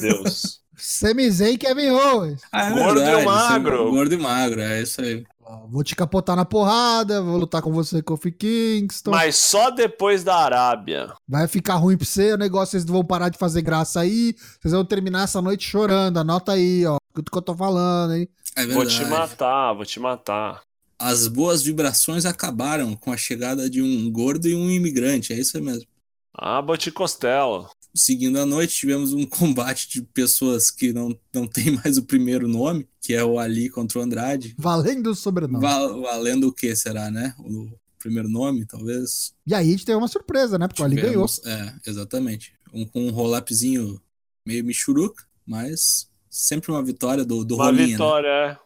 [0.00, 0.60] Deus.
[0.76, 2.42] Sami Zayn e Kevin Owens.
[2.52, 3.78] Ah, é Gordo e verdade, magro.
[3.84, 5.24] sim, Gordo e magro, é isso aí.
[5.68, 9.10] Vou te capotar na porrada, vou lutar com você, Kofi Kingston.
[9.10, 11.12] Mas só depois da Arábia.
[11.28, 14.34] Vai ficar ruim pra você, o negócio, vocês vão parar de fazer graça aí.
[14.60, 16.18] Vocês vão terminar essa noite chorando.
[16.18, 16.96] Anota aí, ó.
[16.96, 18.28] O que eu tô falando, hein?
[18.56, 20.62] É Vou te matar, vou te matar.
[20.98, 25.56] As boas vibrações acabaram com a chegada de um gordo e um imigrante, é isso
[25.56, 25.86] aí mesmo.
[26.34, 27.68] Ah, Boti Costello.
[27.96, 32.46] Seguindo a noite, tivemos um combate de pessoas que não, não tem mais o primeiro
[32.46, 34.54] nome, que é o Ali contra o Andrade.
[34.58, 35.62] Valendo o sobrenome.
[35.62, 37.34] Val- valendo o que será, né?
[37.38, 39.32] O primeiro nome, talvez.
[39.46, 40.68] E aí a gente teve uma surpresa, né?
[40.68, 41.26] Porque o Ali ganhou.
[41.26, 42.52] Tivemos- É, exatamente.
[42.72, 44.00] Um, com um roll-upzinho
[44.46, 47.92] meio michuruca, mas sempre uma vitória do, do Uma Rolinha, né?
[47.92, 48.58] vitória, é.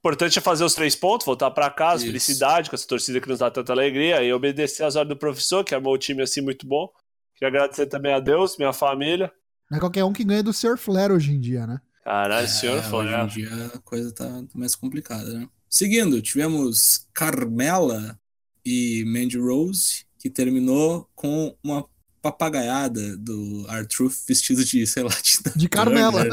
[0.00, 2.06] Importante é fazer os três pontos, voltar pra casa, Isso.
[2.06, 5.64] felicidade com essa torcida que nos dá tanta alegria e obedecer às ordens do professor,
[5.64, 6.88] que armou o time assim muito bom.
[7.38, 9.30] Queria agradecer também a Deus, minha família.
[9.70, 10.76] Não é qualquer um que ganha do Sr.
[10.76, 11.80] Flair hoje em dia, né?
[12.02, 15.48] Caralho, É, senhor foi, hoje em dia a coisa tá mais complicada, né?
[15.70, 18.18] Seguindo, tivemos Carmela
[18.64, 21.84] e Mandy Rose, que terminou com uma
[22.20, 26.24] papagaiada do Arthur vestido de, sei lá, de, De Carmela.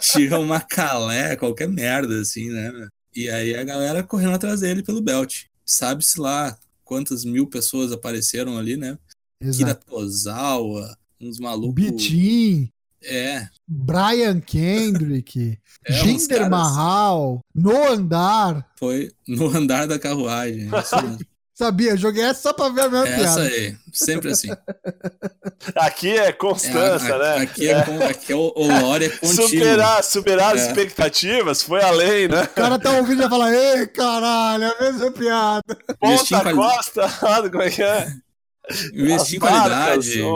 [0.00, 2.88] Tinha uma calé, qualquer merda, assim, né?
[3.14, 5.44] E aí a galera correndo atrás dele pelo belt.
[5.64, 8.98] Sabe-se lá quantas mil pessoas apareceram ali, né?
[9.40, 9.74] Kira.
[9.74, 11.74] Tozawa, uns malucos.
[11.74, 12.70] Bitin,
[13.02, 18.66] É, Brian Kendrick, é Jinder caras- Mahal, No Andar.
[18.78, 20.68] Foi no andar da carruagem.
[20.68, 21.20] é.
[21.54, 23.42] Sabia, joguei essa só pra ver a minha É essa piada.
[23.54, 24.48] aí, sempre assim.
[25.76, 27.36] Aqui é É, constância, a- né?
[27.42, 29.46] Aqui é, com- aqui é o, o lore é contínuo.
[29.48, 30.66] Superar, superar as É.
[30.68, 32.44] expectativas, foi além, né?
[32.44, 35.62] O cara tá ouvindo e vai falar, ei, caralho, é a mesma piada.
[36.00, 38.10] Ponta, costa, como é que é?
[38.92, 39.40] Investir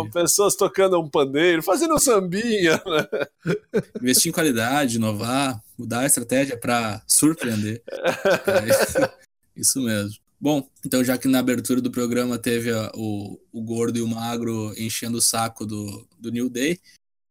[0.05, 3.55] em pessoas tocando um pandeiro, fazendo um sambinha, né?
[4.01, 7.83] Investir em qualidade, inovar, mudar a estratégia para surpreender.
[7.87, 9.11] É,
[9.57, 10.17] isso mesmo.
[10.41, 14.09] Bom, então já que na abertura do programa teve a- o, o gordo e o
[14.09, 16.79] magro enchendo o saco do, do New Day,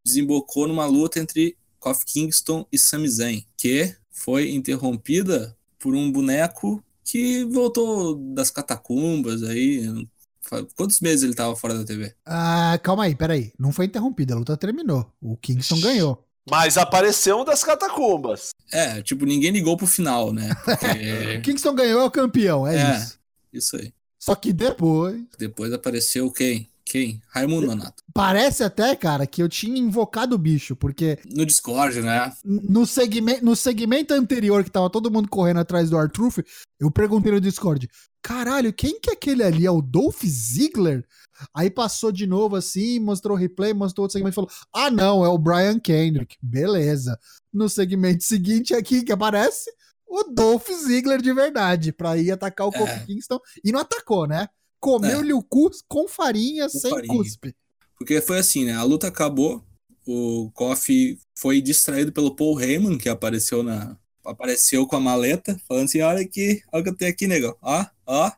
[0.06, 6.84] desembocou numa luta entre Kofi Kingston e Sami Zayn, que foi interrompida por um boneco
[7.04, 10.08] que voltou das catacumbas aí.
[10.76, 12.14] Quantos meses ele tava fora da TV?
[12.26, 13.52] Ah, calma aí, peraí.
[13.58, 15.12] Não foi interrompida, a luta terminou.
[15.22, 16.24] O Kingston ganhou.
[16.50, 18.50] Mas apareceu um das catacumbas.
[18.72, 20.50] É, tipo, ninguém ligou pro final, né?
[20.68, 21.42] O Porque...
[21.42, 22.98] Kingston ganhou é o campeão, é, É.
[22.98, 23.20] isso.
[23.54, 23.94] Isso aí.
[24.20, 25.22] Só que depois.
[25.38, 26.70] Depois apareceu quem?
[26.86, 27.22] Quem?
[27.30, 28.04] Raimundo Nonato.
[28.14, 32.32] Parece até, cara, que eu tinha invocado o bicho, porque No Discord, né?
[32.44, 36.44] no segmento, no segmento anterior, que tava todo mundo correndo atrás do Artruth,
[36.80, 37.90] eu perguntei no Discord:
[38.22, 39.66] caralho, quem que é aquele ali?
[39.66, 41.06] É o Dolph Ziggler?
[41.56, 45.26] Aí passou de novo assim, mostrou o replay, mostrou outro segmento e falou: ah, não,
[45.26, 46.38] é o Brian Kendrick.
[46.42, 47.18] Beleza.
[47.52, 49.72] No segmento seguinte aqui que aparece,
[50.06, 52.78] o Dolph Ziggler de verdade, pra ir atacar o É.
[52.78, 53.40] Kofi Kingston.
[53.64, 54.48] E não atacou, né?
[54.84, 57.14] Comeu-lhe o cu com farinha, sem farinha.
[57.14, 57.56] cuspe.
[57.98, 58.74] Porque foi assim, né?
[58.74, 59.64] A luta acabou,
[60.06, 65.86] o Kofi foi distraído pelo Paul Heyman, que apareceu na, apareceu com a maleta, falando
[65.86, 67.56] assim: olha aqui, olha o que eu tenho aqui, negão.
[67.62, 68.32] Ó, ó,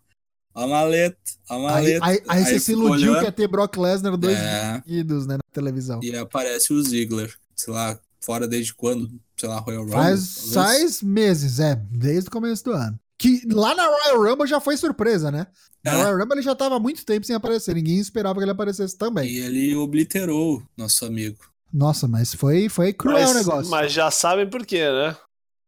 [0.53, 1.17] a maleta,
[1.49, 2.05] a Aí, maleta.
[2.05, 4.81] aí, aí você se iludiu olhando, que ia ter Brock Lesnar dois É.
[4.85, 5.99] seguidos, né, na televisão.
[6.03, 9.97] E aparece o Ziggler, sei lá, fora desde quando, sei lá, Royal Rumble.
[9.99, 12.99] Faz, faz meses, é, desde o começo do ano.
[13.17, 15.47] Que lá na Royal Rumble já foi surpresa, né?
[15.83, 15.95] Na É.
[15.95, 18.97] Royal Rumble ele já tava há muito tempo sem aparecer, ninguém esperava que ele aparecesse
[18.97, 19.29] também.
[19.29, 21.37] E ele obliterou nosso amigo.
[21.73, 23.71] Nossa, mas foi, foi cruel o Mas, negócio.
[23.71, 25.15] mas já sabem por quê, né?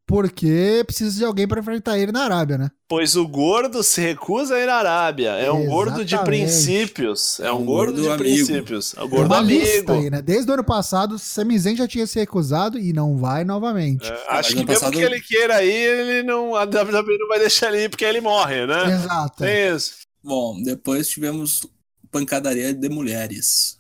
[0.08, 2.72] Porque precisa de alguém pra enfrentar ele na Arábia, né?
[2.88, 5.32] Pois o gordo se recusa a ir à Arábia.
[5.32, 7.42] É um gordo de princípios.
[7.42, 8.46] É um, Um gordo, gordo de amigo.
[8.48, 8.94] princípios.
[8.96, 9.92] É um Tem gordo amigo.
[9.92, 10.22] aí, né?
[10.22, 14.08] Desde o ano passado, Sami Zayn já tinha se recusado e não vai novamente.
[14.08, 17.28] É, Mas acho que mesmo passado- que ele queira ir, ele não, a WWE não
[17.28, 18.86] vai deixar ele ir porque ele morre, né?
[18.94, 19.44] Exato.
[19.44, 19.92] Tem isso.
[20.24, 21.68] Bom, depois tivemos
[22.10, 23.78] pancadaria de mulheres.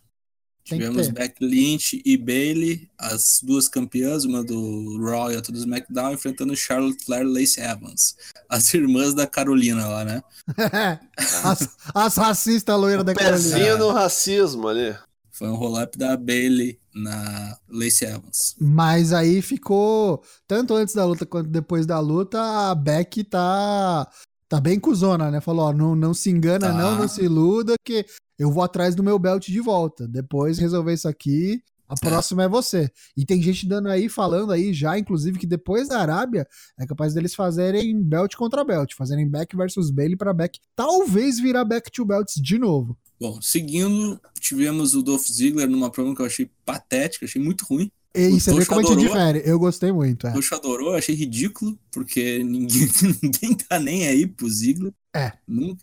[0.67, 1.07] Tem Tivemos.
[1.09, 6.55] Beck Lynch e Bailey, as duas campeãs, uma do Raw e outra do SmackDown, enfrentando
[6.55, 8.15] Charlotte Flair e Lacey Evans.
[8.49, 10.21] As irmãs da Carolina lá, né?
[11.43, 13.55] as, as racistas loiras da Carolina.
[13.55, 14.93] Pezinho no racismo ali.
[15.31, 18.55] Foi um roll-up da Bailey na Lacey Evans.
[18.59, 24.09] Mas aí ficou, tanto antes da luta quanto depois da luta, a Beck tá,
[24.49, 25.39] tá bem cuzona, né?
[25.39, 26.73] Falou, ó, não, não se engana Tá.
[26.73, 28.05] não, não se iluda, que
[28.37, 30.07] eu vou atrás do meu belt de volta.
[30.07, 32.89] Depois resolver isso aqui, a próxima é você.
[33.15, 36.45] E tem gente dando aí, falando aí já, inclusive, que depois da Arábia,
[36.77, 41.63] é capaz deles fazerem belt contra belt, fazerem Beck versus Bailey pra Beck talvez virar
[41.63, 42.97] Back to Belts de novo.
[43.19, 47.89] Bom, seguindo, tivemos o Dolph Ziggler numa promo que eu achei patética, achei muito ruim.
[48.13, 49.15] E O você vê como a gente adorou.
[49.15, 49.41] difere.
[49.49, 50.31] Eu gostei muito, é.
[50.31, 52.87] O Tocha adorou, achei ridículo, porque ninguém,
[53.21, 54.93] ninguém tá nem aí pro Ziggler.
[55.15, 55.31] É.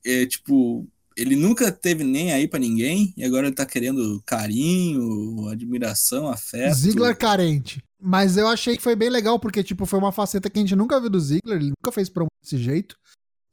[0.05, 0.87] É, tipo,
[1.17, 6.75] ele nunca teve nem aí pra ninguém, e agora ele tá querendo carinho, admiração, afeto.
[6.75, 7.83] Ziggler carente.
[8.01, 10.77] Mas eu achei que foi bem legal, porque, tipo, foi uma faceta que a gente
[10.77, 12.97] nunca viu do Ziggler, ele nunca fez promo desse jeito.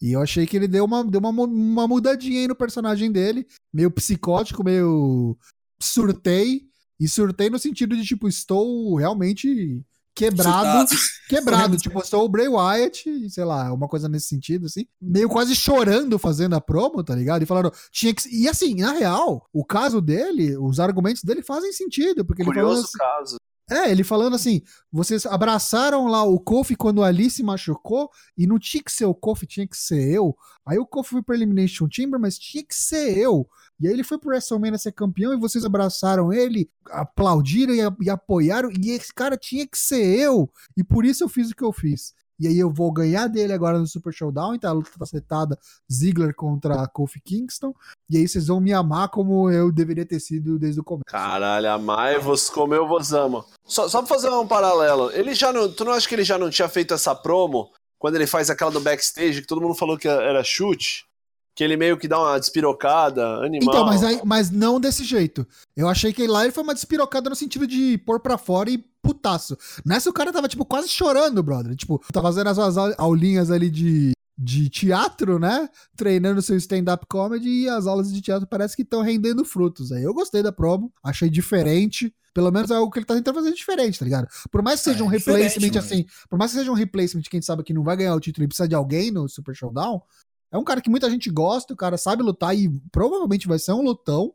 [0.01, 3.45] E eu achei que ele deu uma, deu uma, uma mudadinha aí no personagem dele,
[3.71, 5.37] meio psicótico, meio
[5.79, 6.63] surtei.
[6.99, 9.81] E surtei no sentido de, tipo, estou realmente
[10.13, 10.93] quebrado.
[11.27, 14.85] Quebrado, tipo, sou o Bray Wyatt, sei lá, uma coisa nesse sentido, assim.
[15.01, 17.43] Meio quase chorando fazendo a promo, tá ligado?
[17.43, 18.27] E falando, tinha que.
[18.29, 22.69] E assim, na real, o caso dele, os argumentos dele fazem sentido, porque ele falou
[22.69, 23.37] Curioso assim, caso.
[23.71, 28.59] É, ele falando assim: vocês abraçaram lá o Kofi quando ali se machucou e não
[28.59, 30.35] tinha que ser o Kofi, tinha que ser eu.
[30.65, 33.47] Aí o Kofi foi pro Elimination Chamber, mas tinha que ser eu.
[33.79, 38.09] E aí ele foi pro WrestleMania ser campeão e vocês abraçaram ele, aplaudiram e, e
[38.09, 38.69] apoiaram.
[38.77, 40.51] E esse cara tinha que ser eu.
[40.75, 42.13] E por isso eu fiz o que eu fiz.
[42.41, 45.59] E aí eu vou ganhar dele agora no Super Showdown, então a luta tá setada
[45.91, 47.71] Ziggler contra Kofi Kingston.
[48.11, 51.05] E aí vocês vão me amar como eu deveria ter sido desde o começo.
[51.07, 53.45] Caralho, amai-vos como eu vos amo.
[53.65, 55.71] Só, só pra fazer um paralelo, ele já não.
[55.71, 58.69] Tu não acha que ele já não tinha feito essa promo quando ele faz aquela
[58.71, 61.05] do backstage, que todo mundo falou que era chute?
[61.55, 63.73] Que ele meio que dá uma despirocada, animal.
[63.75, 65.45] Então, mas, aí, mas não desse jeito.
[65.75, 68.77] Eu achei que lá ele foi uma despirocada no sentido de pôr pra fora e
[69.01, 69.57] putaço.
[69.85, 71.75] Nessa o cara tava, tipo, quase chorando, brother.
[71.75, 74.11] Tipo, tá fazendo as suas au- aulinhas ali de,
[74.43, 75.69] de teatro, né?
[75.95, 79.91] Treinando seu stand-up comedy e as aulas de teatro parece que estão rendendo frutos.
[79.91, 82.13] Aí eu gostei da promo, achei diferente.
[82.33, 84.27] Pelo menos é algo que ele tá tentando fazer diferente, tá ligado?
[84.49, 87.21] Por mais que seja É, um diferente, replacement assim, por mais que seja um replacement
[87.23, 89.27] que a gente sabe que não vai ganhar o título e precisa de alguém no
[89.27, 90.01] Super Showdown,
[90.51, 93.73] é um cara que muita gente gosta, o cara sabe lutar e provavelmente vai ser
[93.73, 94.33] um lutão.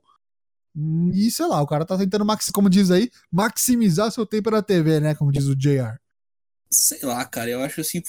[0.74, 4.62] Hum, E sei lá, o cara tá tentando, como diz aí, maximizar seu tempo na
[4.62, 5.14] TV, né?
[5.14, 5.98] Como diz o JR.
[6.70, 8.02] Sei lá, cara, eu acho assim,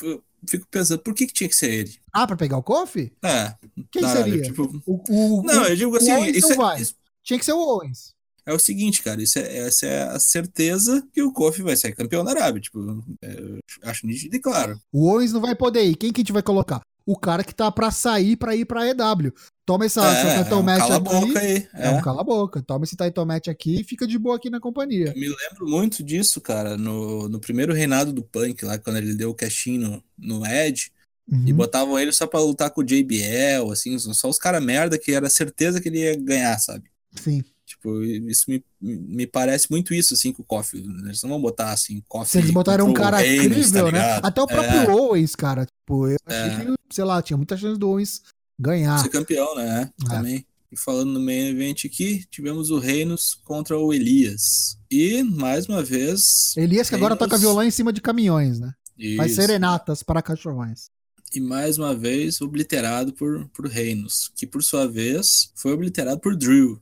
[0.47, 1.95] fico pensando, por que, que tinha que ser ele?
[2.13, 3.12] Ah, pra pegar o Kofi?
[3.23, 3.56] É,
[3.91, 4.41] Quem seria?
[4.41, 7.60] tipo, O, o- não, eu digo assim, Owens isso é, isso Tinha que ser o
[7.60, 8.13] Owens.
[8.45, 11.93] é o seguinte, cara, isso é, essa é a certeza que o Kofi vai ser
[11.95, 12.80] campeão da Arábia, tipo,
[13.21, 14.80] é, eu acho nítido e claro.
[14.91, 15.95] O Owens não vai poder ir.
[15.95, 16.82] Quem que a gente vai colocar?
[17.07, 19.33] O cara que tá pra sair pra ir pra EW.
[19.65, 21.27] Toma essa, essa é, title um match cala a aqui.
[21.27, 21.67] boca aí.
[21.73, 21.89] É.
[21.89, 22.61] um cala a boca.
[22.61, 25.13] Toma esse title match aqui e fica de boa aqui na companhia.
[25.15, 29.15] Eu me lembro muito disso, cara, no, no primeiro reinado do Punk, lá quando ele
[29.15, 30.91] deu o cashinho no, no Edge,
[31.29, 31.57] e Uhum.
[31.57, 35.29] botavam ele só pra lutar com o JBL, assim, só os caras merda que era
[35.29, 36.89] certeza que ele ia ganhar, sabe?
[37.15, 37.43] Sim.
[37.65, 40.77] Tipo, isso me, me parece muito isso, assim, com o Kofi.
[40.77, 44.19] Eles não vão botar, assim, Kofi Se eles botaram um cara incrível, tá né?
[44.23, 44.89] Até o próprio É.
[44.89, 45.67] Owens, cara.
[45.88, 46.65] Tipo, eu achei É.
[46.65, 48.21] que, sei lá, tinha muita chance do Owens
[48.60, 48.97] ganhar.
[49.00, 49.89] Ser campeão, né?
[50.04, 50.06] É.
[50.10, 50.45] Também.
[50.69, 54.78] E falando no main event aqui, tivemos o Reinos contra o Elias.
[54.91, 56.54] E, mais uma vez...
[56.58, 58.73] Elias que agora toca violão em cima de caminhões, né?
[59.15, 59.41] Faz Isso.
[59.41, 60.89] serenatas para cachorrões.
[61.34, 66.36] E mais uma vez obliterado por, por Reinos, que por sua vez foi obliterado por
[66.36, 66.82] Drew,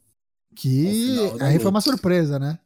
[0.56, 0.88] Que
[1.42, 1.82] aí foi uma luta.
[1.92, 2.58] surpresa, né?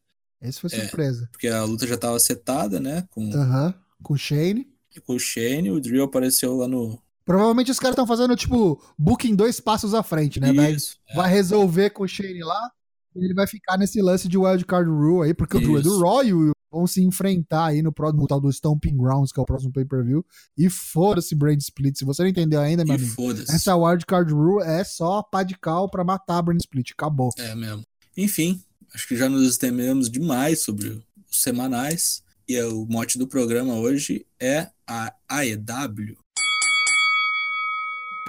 [0.42, 0.80] Esse foi É.
[0.84, 1.28] surpresa.
[1.34, 3.06] porque a luta já estava setada, né?
[3.10, 3.74] Com Aham.
[4.02, 4.68] Com o Shane.
[5.06, 7.00] Com o Shane, o Drill apareceu lá no.
[7.26, 10.52] Provavelmente os caras estão fazendo, tipo, booking dois passos à frente, né?
[10.52, 10.98] Vai, Isso.
[11.10, 11.16] é.
[11.16, 12.72] vai resolver com o Shane lá.
[13.16, 15.90] E ele vai ficar nesse lance de Wildcard Rule aí, porque o Drew é do
[15.90, 16.02] Isso.
[16.02, 19.44] Raw e o vão se enfrentar aí no próximo tal do Stomping Grounds, que é
[19.44, 20.24] o próximo pay-per-view.
[20.56, 21.98] E foda-se Brand Split.
[21.98, 23.52] Se você não entendeu ainda, meu E amigo, foda-se.
[23.52, 26.92] essa Wildcard Rule é só pá de cal pra matar a Brand Split.
[26.92, 27.32] Acabou.
[27.40, 27.84] É mesmo.
[28.16, 28.62] Enfim,
[28.94, 30.90] acho que já nos estendemos demais sobre
[31.32, 32.22] os semanais.
[32.48, 36.18] E é o mote do programa hoje é a AEW.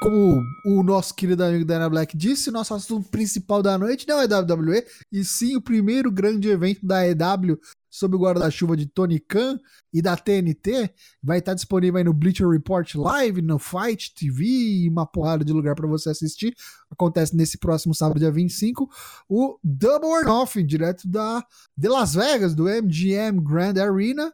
[0.02, 4.24] Como o nosso querido amigo Dana Black disse, nosso assunto principal da noite não é
[4.24, 9.58] WWE, e sim o primeiro grande evento da AEW sob o guarda-chuva de Tony Khan
[9.92, 10.90] e da TNT.
[11.22, 15.52] Vai estar disponível aí no Bleacher Report Live, no Fight TV e uma porrada de
[15.52, 16.54] lugar para você assistir.
[16.90, 18.88] Acontece nesse próximo sábado, dia 25,
[19.28, 21.44] o Double or Nothing, direto da,
[21.76, 24.32] de Las Vegas, do MGM Grand Arena.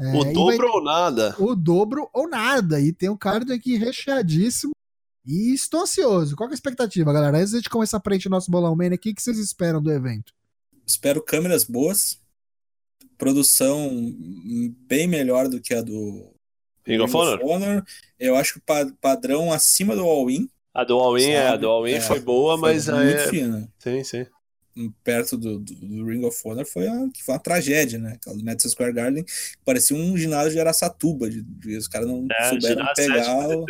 [0.00, 1.36] É, o vai- dobro ou nada.
[1.38, 2.80] o dobro ou nada.
[2.80, 4.72] E tem um card aqui recheadíssimo.
[5.24, 6.34] E estou ansioso.
[6.34, 7.38] Qual que é a expectativa, galera?
[7.38, 10.32] Antes de começar a preencher nosso bolão mania, o que, que vocês esperam do evento?
[10.84, 12.18] Espero câmeras boas,
[13.16, 14.12] produção
[14.88, 16.32] bem melhor do que a do
[16.84, 17.84] Ring of Honor?
[18.18, 18.60] Eu acho que
[19.00, 20.48] padrão acima do All-In.
[20.74, 23.28] A do All-In, é, a do All-In É, foi boa, foi mas muito é...
[23.28, 23.72] fina.
[23.78, 24.26] Sim, sim.
[25.04, 28.14] Perto do, do, do Ring of Honor foi, a, que foi uma tragédia, né?
[28.14, 29.24] Aquela do Madison Square Garden
[29.64, 31.28] parecia um ginásio de Araçatuba.
[31.28, 33.48] De, de- os caras não É, souberam ginásio 7 pegar.
[33.48, 33.66] de o-.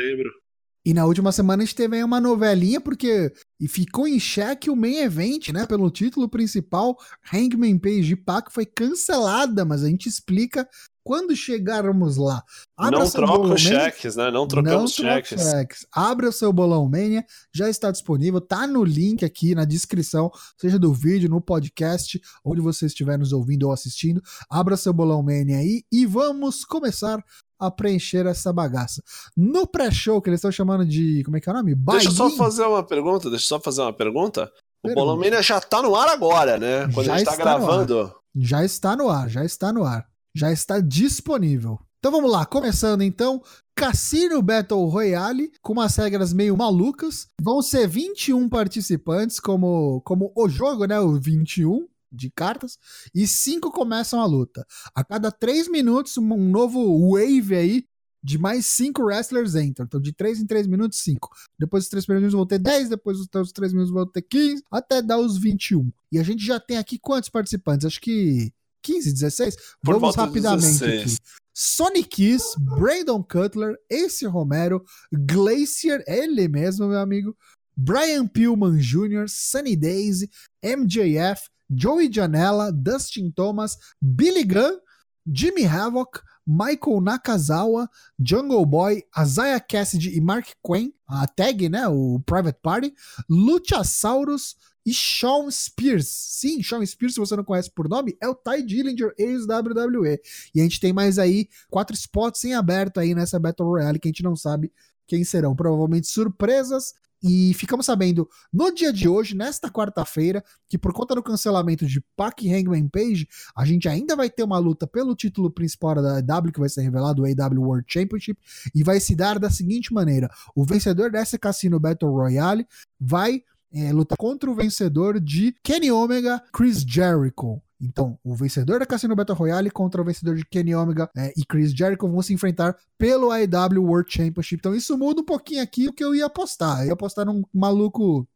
[0.84, 3.32] E na última semana a gente teve aí uma novelinha, porque.
[3.60, 5.64] E ficou em xeque o main event, né?
[5.66, 6.96] Pelo título principal.
[7.32, 10.68] Hangman Page e Pac foi cancelada, mas a gente explica
[11.04, 12.42] quando chegarmos lá.
[12.76, 14.30] Abra Não seu troca os cheques, né?
[14.30, 15.40] Não trocamos Não cheques.
[15.40, 15.86] cheques.
[15.92, 20.78] Abra o seu Bolão Mania, já está disponível, tá no link aqui na descrição, seja
[20.78, 24.22] do vídeo, no podcast, onde você estiver nos ouvindo ou assistindo.
[24.48, 27.22] Abra seu Bolão Mania aí e vamos começar
[27.58, 29.02] a preencher essa bagaça.
[29.36, 31.22] No pré-show, que eles estão chamando de.
[31.24, 31.74] Como é que é o nome?
[31.76, 34.50] Deixa eu só fazer uma pergunta, deixa eu só fazer uma pergunta.
[34.84, 34.92] O.
[34.92, 36.88] Bolão Mania já tá no ar agora, né?
[36.92, 38.12] Quando Já a gente tá está gravando.
[38.34, 40.06] Já está no ar, já está no ar.
[40.34, 41.78] Já está disponível.
[41.98, 43.42] Então vamos lá, começando então.
[43.74, 47.28] Cassino Battle Royale, com umas regras meio malucas.
[47.40, 50.98] Vão ser 21 participantes, como, como o jogo, né?
[50.98, 52.78] O 21 de cartas.
[53.14, 54.66] E 5 começam a luta.
[54.94, 57.84] A cada 3 minutos, um novo wave aí
[58.22, 59.84] de mais 5 wrestlers entram.
[59.86, 61.28] Então, de 3 em 3 minutos, 5.
[61.58, 65.02] Depois dos 3 minutos vão ter 10, depois dos 3 minutos vão ter 15, até
[65.02, 65.90] dar os 21.
[66.10, 67.86] E a gente já tem aqui quantos participantes?
[67.86, 69.56] Acho que 15, 16?
[69.82, 71.02] Por Vamos rapidamente 16.
[71.02, 71.16] aqui.
[71.54, 77.36] Sonic Kiss, Brandon Cutler, Ace Romero, Glacier, ele mesmo, meu amigo,
[77.76, 80.30] Brian Pillman Jr., Sunny Daisy,
[80.62, 84.78] MJF, Joey Janela, Dustin Thomas, Billy Gunn,
[85.26, 92.20] Jimmy Havoc, Michael Nakazawa, Jungle Boy, Isaiah Cassidy e Mark Quinn, a tag, né, o
[92.26, 92.94] Private Party,
[93.28, 96.08] Luchasaurus e Shawn Spears.
[96.08, 100.20] Sim, Shawn Spears, se você não conhece por nome, é o Ty Dillinger, ex-WWE.
[100.54, 104.08] E a gente tem mais aí quatro spots em aberto aí nessa Battle Royale que
[104.08, 104.72] a gente não sabe
[105.06, 105.54] quem serão.
[105.54, 106.94] Provavelmente surpresas.
[107.24, 112.00] E ficamos sabendo no dia de hoje, nesta quarta-feira, que por conta do cancelamento de
[112.16, 116.52] Pac Hangman Page, a gente ainda vai ter uma luta pelo título principal da AEW,
[116.52, 118.40] que vai ser revelado, o AEW World Championship,
[118.74, 122.66] e vai se dar da seguinte maneira: o vencedor dessa Cassino Battle Royale
[122.98, 127.60] vai é, lutar contra o vencedor de Kenny Omega, Chris Jericho.
[127.80, 131.44] Então, o vencedor da Cassino Battle Royale contra o vencedor de Kenny Omega é, e
[131.44, 134.60] Chris Jericho vão se enfrentar pelo AEW World Championship.
[134.60, 136.82] Então, isso muda um pouquinho aqui o que eu ia apostar.
[136.82, 138.26] Eu ia apostar num maluco,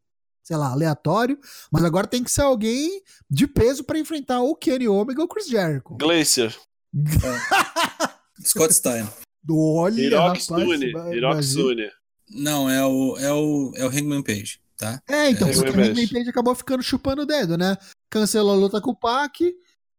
[0.42, 1.38] sei lá, aleatório,
[1.70, 5.46] mas agora tem que ser alguém de peso para enfrentar ou Kenny Omega ou Chris
[5.46, 5.96] Jericho.
[5.96, 6.52] Glacier.
[8.44, 9.06] Scott Stein.
[9.48, 10.86] Olha, Hiroki rapaz, Sune.
[11.14, 11.42] Hiroki.
[11.44, 11.90] Sune.
[12.28, 15.00] Não, é o, é o, é o Hangman Page, tá?
[15.08, 16.28] É, então, É, porque o Hangman Page.
[16.28, 17.76] Acabou ficando chupando o dedo, né?
[18.10, 19.40] Cancelou a luta com o Pac,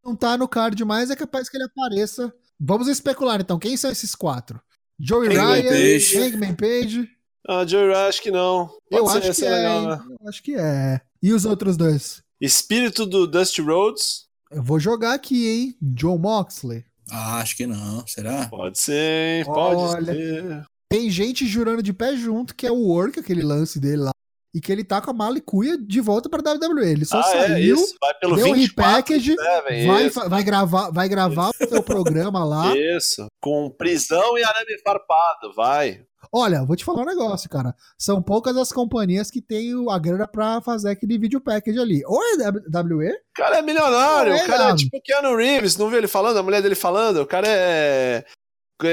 [0.04, 2.34] não tá no card mais, é capaz que ele apareça.
[2.60, 4.60] Vamos especular então, quem são esses quatro?
[5.00, 6.18] Joey Hangman Ryan, Page.
[6.18, 7.10] Hangman Page.
[7.48, 8.68] Ah, Joey Ryan, acho que não.
[8.90, 10.04] Pode Eu ser, acho que é, legal, né?
[10.19, 11.02] Eu acho que é.
[11.21, 12.21] E os outros dois?
[12.42, 14.25] Espírito do Dusty Rhodes?
[14.52, 15.78] Eu vou jogar aqui, hein?
[15.82, 16.86] John Moxley.
[17.10, 18.06] Ah, acho que não.
[18.08, 18.48] Será?
[18.48, 19.46] Pode ser, hein?
[19.46, 20.13] Pode Olha.
[20.13, 20.65] ser.
[20.90, 24.12] Tem gente jurando de pé junto que é o Work, aquele lance dele lá.
[24.54, 26.89] E que ele tá com a mala e cuia de volta pra WWE.
[26.89, 27.95] Ele só ah, é saiu, isso.
[28.02, 30.29] Vai pelo deu um 24, repackage, Seven, vai, isso.
[30.29, 32.73] vai gravar, vai gravar o seu programa lá.
[32.98, 33.27] Isso.
[33.41, 36.02] Com prisão e arame farpado, vai.
[36.31, 37.73] Olha, vou te falar um negócio, cara.
[37.98, 42.02] São poucas as companhias que têm o- a grana pra fazer aquele vídeo package ali.
[42.06, 42.37] Ou é
[42.69, 44.75] WWE, O cara é milionário, é o cara é nada.
[44.77, 48.25] tipo Keanu Reeves, não viu ele falando, a mulher dele falando, o cara é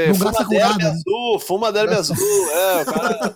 [0.09, 0.91] Não fuma derby nada, né?
[0.91, 2.17] azul, fuma derby azul.
[2.17, 3.35] É, o cara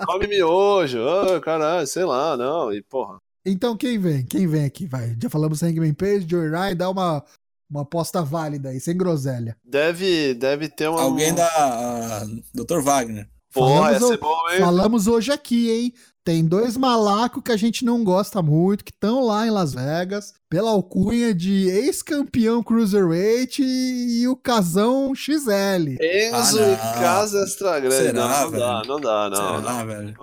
[0.06, 0.98] come miojo.
[0.98, 2.72] Oh, caralho, sei lá, não.
[2.72, 3.18] E porra.
[3.44, 4.24] Então quem vem?
[4.24, 4.86] Quem vem aqui?
[4.86, 5.16] Vai.
[5.22, 7.22] Já falamos Hangman Page, Joey Ryan, dá uma,
[7.70, 9.56] uma aposta válida aí, sem groselha.
[9.64, 11.02] Deve, deve ter uma.
[11.02, 12.24] Alguém da a,
[12.54, 12.80] Dr.
[12.80, 13.28] Wagner.
[13.52, 14.58] Porra, ia Falamos ser o- bom, hein?
[14.60, 15.94] Falamos hoje aqui, hein?
[16.30, 20.32] Tem dois malacos que a gente não gosta muito, que estão lá em Las Vegas,
[20.48, 25.96] pela alcunha de ex-campeão Cruiserweight e, e o casão XL.
[26.00, 26.76] Enzo Ah, e não.
[26.76, 27.96] Casa Extra Grande.
[27.96, 29.60] Será, não, não dá, não dá, não.
[29.60, 30.16] Será, velho?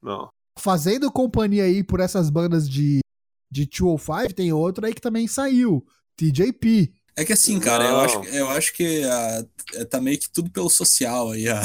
[0.00, 0.28] não.
[0.56, 3.00] Fazendo companhia aí por essas bandas de,
[3.50, 5.84] de 205, tem outro aí que também saiu,
[6.16, 6.92] TJP.
[7.16, 8.00] É que assim, cara, eu Não.
[8.00, 9.44] acho, eu acho que ah,
[9.90, 11.48] tá meio que tudo pelo social aí.
[11.48, 11.60] A,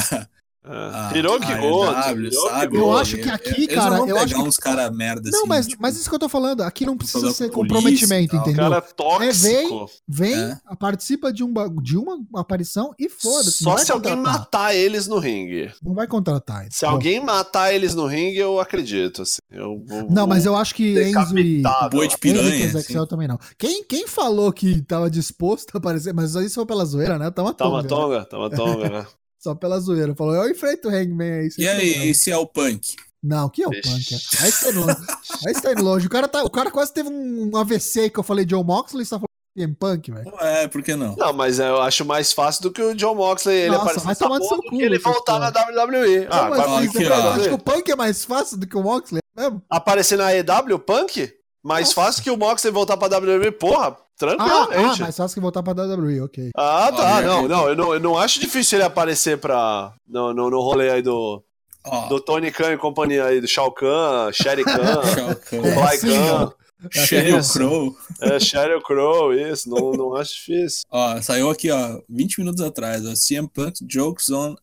[0.68, 0.74] É.
[0.74, 2.76] a, Hiroki a Goto, AEW, Hiroki sabe?
[2.76, 5.30] Eu acho que aqui, Eles cara, não vão eu pegar acho que- uns cara merda
[5.30, 5.48] Não, assim.
[5.48, 8.38] mas, tipo, mas isso que eu tô falando, aqui não precisa ser comprometimento, e tal.
[8.38, 8.70] O entendeu?
[8.70, 8.76] cara
[9.24, 10.00] é vem, tóxico.
[10.06, 10.58] Vem, É.
[10.78, 11.52] participa de, um,
[11.82, 13.64] de uma aparição e foda-se.
[13.64, 15.72] Só se alguém matar eles no ringue.
[15.82, 16.62] Não vai contratar.
[16.70, 16.90] Se entendeu?
[16.90, 19.22] alguém matar eles no ringue, eu acredito.
[19.22, 19.38] Assim.
[19.50, 21.62] Eu, vou- Não, mas eu acho que Enzo e.
[21.90, 22.64] Boi de Enzo piranha.
[22.64, 23.08] Ezequiel assim.
[23.10, 23.38] também não.
[23.56, 27.30] Quem, quem falou que tava disposto a aparecer, mas isso foi pela zoeira, né?
[27.30, 27.88] Tava Tama tonga.
[27.88, 29.06] tonga, tama tonga, né?
[29.38, 30.14] Só pela zoeira.
[30.14, 31.48] Falou, eu enfrento o Hangman aí.
[31.58, 32.04] E aí, problema.
[32.06, 32.96] esse é o punk?
[33.22, 34.14] Não, que é o punk?
[34.14, 34.44] é?
[34.44, 35.00] Aí você tá indo longe.
[35.46, 36.06] Aí você tá indo longe.
[36.06, 39.02] O cara, tá, o cara quase teve um AVC aí que eu falei John Moxley
[39.02, 40.30] e você tá falando CM Punk, velho.
[40.30, 41.16] Não é, por que não?
[41.16, 44.10] Não, mas eu acho mais fácil do que o John Moxley ele Nossa, aparecer vai
[44.12, 45.48] nessa tomar no porra seu cu, ele Lucas, voltar na.
[45.48, 46.26] WWE.
[46.30, 47.30] Ah, Como vai assim, aqui, você ó.
[47.32, 49.20] acha que o Punk é mais fácil do que o Moxley?
[49.36, 49.62] É mesmo?
[49.68, 51.32] Aparecer na EW, o Punk?
[51.62, 51.94] Mais Nossa.
[51.94, 55.00] fácil que o Moxley voltar pra WWE, porra, Ah, ah, tranquilamente.
[55.02, 56.50] mais fácil que voltar pra WWE, ok.
[56.56, 57.16] Ah, tá.
[57.16, 60.50] Olha, não, eu- não eu, não, eu não acho difícil ele aparecer pra, no, no,
[60.50, 61.42] no rolê aí do,
[61.84, 66.08] Ó, do Tony Khan e companhia aí, do Shao Kahn, Sherry Khan, É, Kublai sim,
[66.10, 66.52] Khan,
[66.92, 67.52] Sheryl Isso.
[67.58, 67.96] Crow.
[68.22, 70.82] é, Sheryl Crow, isso, não, não acho difícil.
[70.90, 74.54] Ó, saiu aqui, ó, 20 minutos atrás, ó, CM Punk jokes on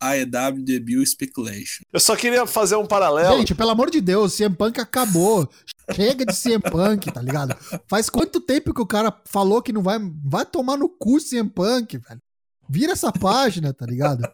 [0.00, 1.82] AEW debut speculation.
[1.92, 3.38] Eu só queria fazer um paralelo.
[3.38, 5.48] Gente, pelo amor de Deus, CM Punk acabou.
[5.94, 7.56] Chega de CM Punk, tá ligado?
[7.88, 9.98] Faz quanto tempo que o cara falou que não vai.
[10.24, 12.20] Vai tomar no cu CM Punk, velho.
[12.68, 14.26] Vira essa página, tá ligado?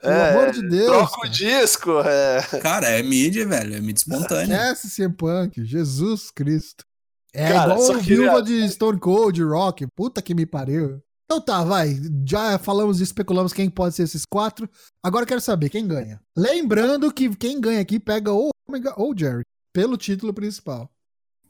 [0.00, 0.86] Pelo É, amor de Deus.
[0.86, 1.28] Troca o cara.
[1.30, 2.60] disco, é.
[2.60, 4.54] Cara, é mídia, velho, é mídia espontânea.
[4.72, 6.84] Esquece CM Punk, Jesus Cristo.
[7.32, 9.86] É Cara, igual o queria- viúva de Stone Cold, Rock.
[9.96, 11.00] Puta que me pariu.
[11.24, 11.96] Então tá, vai.
[12.28, 14.68] Já falamos e especulamos quem pode ser esses quatro.
[15.02, 16.20] Agora eu quero saber quem ganha.
[16.36, 20.90] Lembrando que quem ganha aqui pega ou Omega ou Jerry pelo título principal.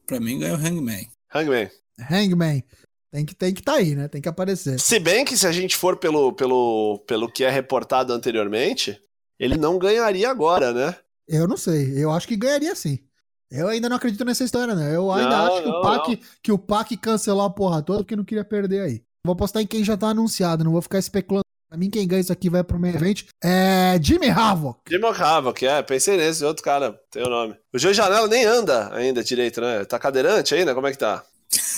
[0.06, 1.08] Pra mim ganhou o Hangman.
[1.34, 1.70] Hangman.
[2.10, 2.64] Hangman.
[3.10, 4.08] Tem que, tem que tá aí, né?
[4.08, 4.80] Tem que aparecer.
[4.80, 9.00] Se bem que se a gente for pelo, pelo, pelo que é reportado anteriormente,
[9.38, 10.96] ele não ganharia agora, né?
[11.26, 11.92] Eu não sei.
[11.96, 12.98] Eu acho que ganharia sim.
[13.50, 14.94] Eu ainda não acredito nessa história, né?
[14.96, 18.00] Eu ainda Não, acho que, não, o Pac, que o Pac cancelou a porra toda
[18.00, 19.04] porque não queria perder aí.
[19.26, 21.44] Vou apostar em quem já tá anunciado, não vou ficar especulando.
[21.66, 24.80] Pra mim, quem ganha isso aqui vai pro main event é Jimmy Havoc.
[24.86, 27.56] Jimmy Havoc, é, pensei nesse, outro cara, tem o nome.
[27.72, 29.82] O Joey Janela nem anda ainda direito, né?
[29.86, 30.74] Tá cadeirante ainda?
[30.74, 31.24] Como é que tá?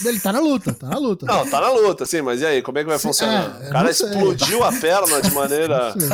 [0.04, 1.26] Ele tá na luta, tá na luta.
[1.26, 3.60] Não, tá na luta, sim, mas e aí, como é que vai Sim, funcionar?
[3.62, 5.94] é, o cara explodiu a perna de maneira.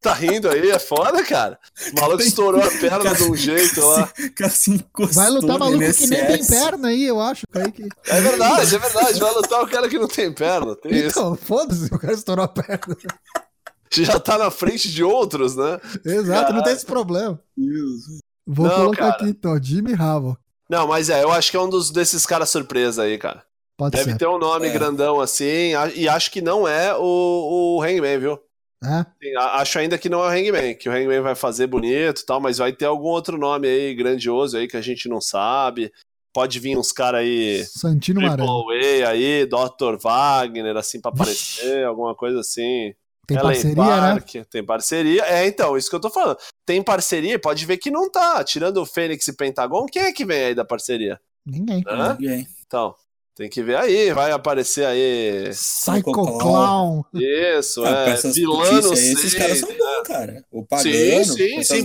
[0.00, 1.58] Tá rindo aí, é foda, cara.
[1.92, 4.08] O maluco estourou a perna de um jeito lá.
[4.18, 7.46] O cara se encostou Vai lutar maluco que nem tem perna aí, eu acho.
[7.50, 7.88] Kaique.
[8.06, 9.18] É verdade, é verdade.
[9.18, 10.76] Vai lutar o cara que não tem perna.
[10.76, 11.18] Tem isso.
[11.18, 12.96] Então, foda-se, o cara estourou a perna.
[13.90, 15.80] Já tá na frente de outros, né?
[16.04, 17.40] Exato, não tem esse problema.
[17.56, 18.02] Deus.
[18.46, 19.14] Vou Não, colocar cara.
[19.14, 20.38] aqui então, Jimmy Havoc.
[20.68, 23.42] Não, mas é, eu acho que é um dos desses caras surpresa aí, cara.
[23.76, 24.18] Pode Deve ser.
[24.18, 24.72] ter um nome É.
[24.72, 28.38] grandão assim, e acho que não é o, o Hangman, viu?
[28.84, 29.04] É?
[29.22, 32.24] Sim, Acho ainda que não é o Hangman, que o Hangman vai fazer bonito e
[32.26, 35.92] tal, mas vai ter algum outro nome aí grandioso aí que a gente não sabe.
[36.32, 38.20] Pode vir uns caras aí, Santino.
[38.66, 39.96] Way aí, Dr.
[40.00, 42.92] Wagner, assim, pra aparecer, alguma coisa assim.
[43.28, 44.24] Tem parceria, né?
[44.50, 45.22] Tem parceria.
[45.26, 46.38] É, então, isso que eu tô falando.
[46.64, 48.42] Tem parceria, pode ver que não tá.
[48.42, 51.20] Tirando o Fênix e Pentagon, quem é que vem aí da parceria?
[51.44, 51.84] Ninguém.
[51.86, 52.16] Hã?
[52.18, 52.48] Ninguém.
[52.66, 52.94] Então,
[53.34, 54.12] tem que ver aí.
[54.14, 55.50] Vai aparecer aí.
[55.50, 57.04] Psycho Clown.
[57.14, 58.14] Isso, Ah, é.
[58.32, 58.62] Vilano
[58.92, 60.44] aí, esses caras são bons, cara.
[60.50, 60.90] O Pagano.
[60.90, 61.84] Sim, sim, sim.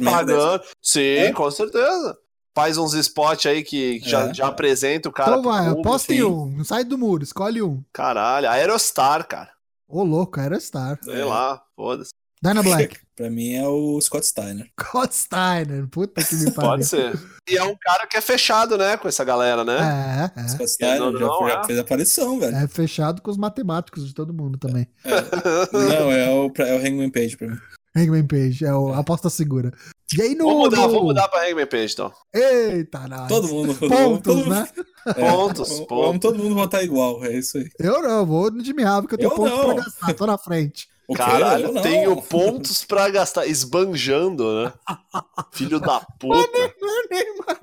[0.82, 1.32] Sim, É.
[1.34, 2.18] com certeza.
[2.56, 4.34] Faz uns spots aí que já, É.
[4.34, 5.32] já apresenta o cara.
[5.32, 6.24] Então vai, aposta em sim.
[6.24, 6.46] um.
[6.58, 7.82] Não sai do muro, escolhe um.
[7.92, 9.50] Caralho, Aerostar, cara.
[9.94, 11.00] Ô, louco, Aerostar.
[11.04, 11.26] Sei É.
[11.26, 12.12] lá, foda-se.
[12.42, 12.98] Dyna Black.
[13.16, 14.68] Pra mim é o Scott Steiner.
[14.82, 15.88] Scott Steiner.
[15.88, 16.70] Puta que me pariu.
[16.72, 17.14] Pode ser.
[17.48, 20.32] E é um cara que é fechado, né, com essa galera, né?
[20.36, 21.64] É, Scott não, Steiner já, não, já é.
[21.64, 22.56] fez aparição, velho.
[22.56, 22.64] é.
[22.64, 24.88] É fechado com os matemáticos de todo mundo também.
[25.72, 27.58] Não, é o, é o Hangman Page pra mim.
[27.96, 29.72] Hangman Page, é o, a aposta segura.
[30.18, 30.46] E aí no.
[30.46, 30.88] Vamos mudar, no...
[30.90, 32.12] vamos mudar pra Hangman Page, então.
[32.34, 33.28] Eita, nós.
[33.28, 33.76] Todo mundo.
[33.80, 34.68] Pontos, todo mundo- né?
[35.08, 36.06] é, Pontos, vamos- pontos.
[36.08, 37.70] Vamos todo mundo votar igual, é isso aí.
[37.80, 39.66] Eu não, vou no Jimmy Havoc, que eu tenho Eu pontos não.
[39.76, 40.88] pra gastar, tô na frente.
[41.06, 41.22] O quê?
[41.22, 43.46] Caralho, tenho pontos pra gastar.
[43.46, 44.74] Esbanjando, né?
[45.52, 46.50] Filho da puta.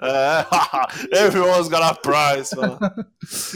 [0.02, 2.54] É, everyone's got a prize.
[2.54, 2.78] mano.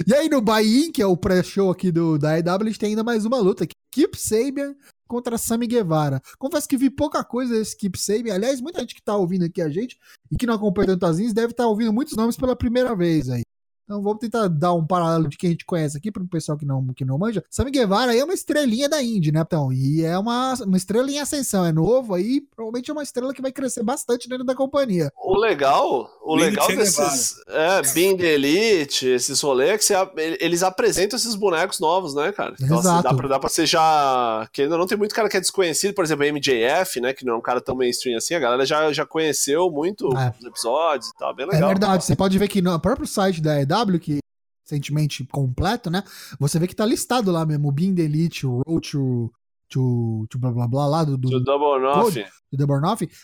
[0.06, 2.88] E aí no buy-in, que é o pré-show aqui do, da EW, a gente tem
[2.90, 3.74] ainda mais uma luta aqui.
[3.92, 4.74] Keep Sabian
[5.06, 6.20] contra Sammy Guevara.
[6.38, 8.34] Confesso que vi pouca coisa desse Keep Sabian.
[8.34, 9.98] Aliás, muita gente que tá ouvindo aqui a gente
[10.30, 13.42] e que não acompanha tanto as deve estar ouvindo muitos nomes pela primeira vez aí.
[13.84, 16.56] Então vamos tentar dar um paralelo de quem a gente conhece aqui para o pessoal
[16.56, 17.44] que não, que não manja.
[17.50, 19.42] Sammy Guevara aí é uma estrelinha da Indy, né?
[19.46, 23.34] Então, e é uma, uma estrela em ascensão, é novo aí, provavelmente é uma estrela
[23.34, 25.12] que vai crescer bastante dentro da companhia.
[25.22, 27.34] O legal, o Bing legal desses.
[27.48, 27.82] É,
[28.16, 32.54] the Elite, esses rolês, é que você- eles apresentam esses bonecos novos, né, cara?
[32.60, 33.02] Então, assim, Exato.
[33.02, 34.48] dá, pra, dá pra você já.
[34.52, 37.12] Que ainda não tem muito cara que é desconhecido, por exemplo, MJF, né?
[37.12, 40.32] Que não é um cara tão mainstream assim, a galera já, já conheceu muito É.
[40.40, 41.68] os episódios e tal, bem É legal.
[41.68, 44.18] verdade, você pode ver que no próprio site da EW, que é
[44.66, 46.02] recentemente completo, né?
[46.40, 49.32] Você vê que tá listado lá mesmo, o Being the Elite, o Road to,
[49.68, 52.24] to, to blá blá blá lá do, do, Do Double Nothing.
[52.52, 52.66] do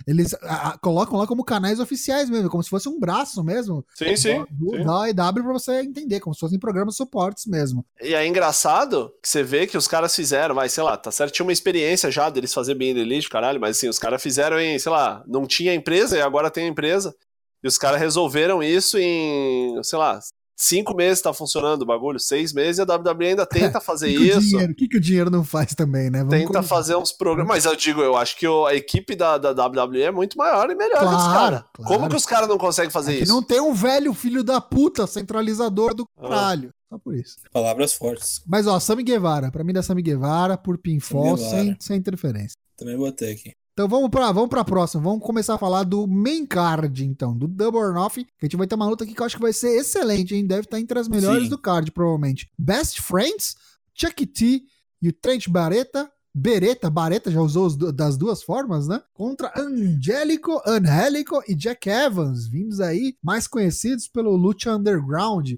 [0.07, 3.84] eles a- a- colocam lá como canais oficiais mesmo, como se fosse um braço mesmo
[3.94, 4.44] Sim, sim.
[4.51, 4.84] do, sim.
[4.84, 7.86] da EW pra você entender, como se fossem programas suportes mesmo.
[8.03, 11.32] E é engraçado que você vê que os caras fizeram, vai, sei lá, tá certo,
[11.32, 14.59] tinha uma experiência já deles fazer bem the Elite, caralho, mas assim, os caras fizeram
[14.61, 17.14] em, sei lá, não tinha empresa e agora tem a empresa.
[17.62, 20.18] E os caras resolveram isso em, sei lá,
[20.62, 24.28] cinco meses tá funcionando o bagulho, seis meses e a WWE ainda tenta fazer que
[24.28, 24.40] isso.
[24.40, 26.18] dinheiro- O que, que o dinheiro não faz também, né?
[26.24, 27.48] Vamos Tenta fazer uns programas.
[27.54, 30.70] Mas eu digo, eu acho que o- a equipe da, da WWE é muito maior
[30.70, 31.64] e melhor que os Claro, caras.
[31.72, 31.92] claro.
[31.94, 33.32] Como que os caras não conseguem fazer É que isso?
[33.32, 36.22] não tem um velho filho da puta centralizador do Ah.
[36.28, 36.70] caralho.
[36.88, 37.36] Só por isso.
[37.52, 38.42] Palavras fortes.
[38.46, 41.62] Mas ó, Sammy Guevara, pra mim da Sammy Guevara, por pinfall, Sammy Guevara.
[41.64, 42.56] sem, sem interferência.
[42.76, 43.52] Também botei aqui.
[43.73, 45.03] Então vamos pra, vamos pra próxima.
[45.03, 48.25] Vamos começar a falar do main card, então, do Double or Nothing.
[48.25, 50.35] Que a gente vai ter uma luta aqui que eu acho que vai ser excelente,
[50.35, 50.47] hein?
[50.47, 51.49] Deve estar entre as melhores Sim.
[51.51, 52.51] do card, provavelmente.
[52.59, 53.57] Best Friends,
[53.95, 54.62] Chuck T
[55.01, 56.11] e o Trent Bareta.
[56.33, 59.03] Beretta, Bareta já usou os das duas formas, né?
[59.12, 65.55] Contra Angélico, Angélico e Jack Evans, vindos aí, mais conhecidos pelo Lucha Underground.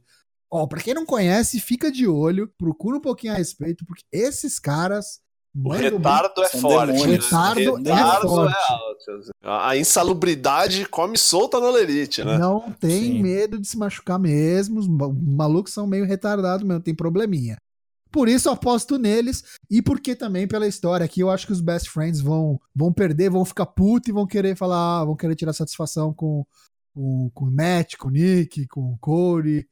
[0.50, 4.58] Ó, pra quem não conhece, fica de olho, procura um pouquinho a respeito, porque esses
[4.58, 5.20] caras.
[5.54, 5.96] O mandam muito.
[5.96, 6.92] retardo é forte.
[6.92, 7.06] demônios.
[7.06, 7.12] né?
[7.24, 8.56] Retardo é Retardo forte.
[8.68, 9.30] alto.
[9.42, 12.38] A insalubridade come solta no Lerite, né?
[12.38, 13.22] Não tem Sim.
[13.22, 14.78] medo de se machucar mesmo.
[14.80, 17.56] Os ma- malucos são meio retardados mesmo, tem probleminha.
[18.10, 21.62] Por isso eu aposto neles e porque também pela história aqui eu acho que os
[21.62, 25.34] best friends vão, vão perder, vão ficar putos e vão querer falar, ah, vão querer
[25.34, 26.44] tirar satisfação com,
[26.94, 29.66] com, com o Matt, com o Nick, com o Corey.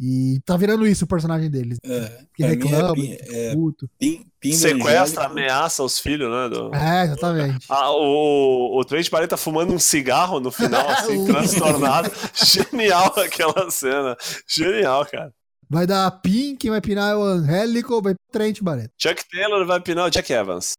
[0.00, 1.78] E tá virando isso o personagem deles.
[1.84, 3.88] É, Que mim reclama, é, que é puto.
[3.98, 6.48] pin, pin Sequestra, ameaça os filhos, né?
[6.48, 7.66] do- É, exatamente.
[7.68, 12.10] Ah, o, o Trent Barrett tá fumando um cigarro no final, assim, transtornado.
[12.34, 14.16] Genial aquela cena.
[14.48, 15.32] Genial, cara.
[15.70, 18.90] Vai dar pin, quem vai pinar é o Angélico, vai pro Trent Barreto.
[18.98, 20.72] Chuck Taylor vai pinar o Jack Evans.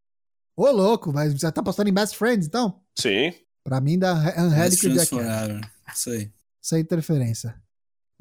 [0.56, 2.80] Ô, louco, vai, você tá apostando em best friends então?
[3.00, 3.34] Sim.
[3.64, 5.62] Pra mim dá Mas Angélico e Jack Evans.
[5.96, 6.32] Isso aí.
[6.62, 7.56] sem interferência.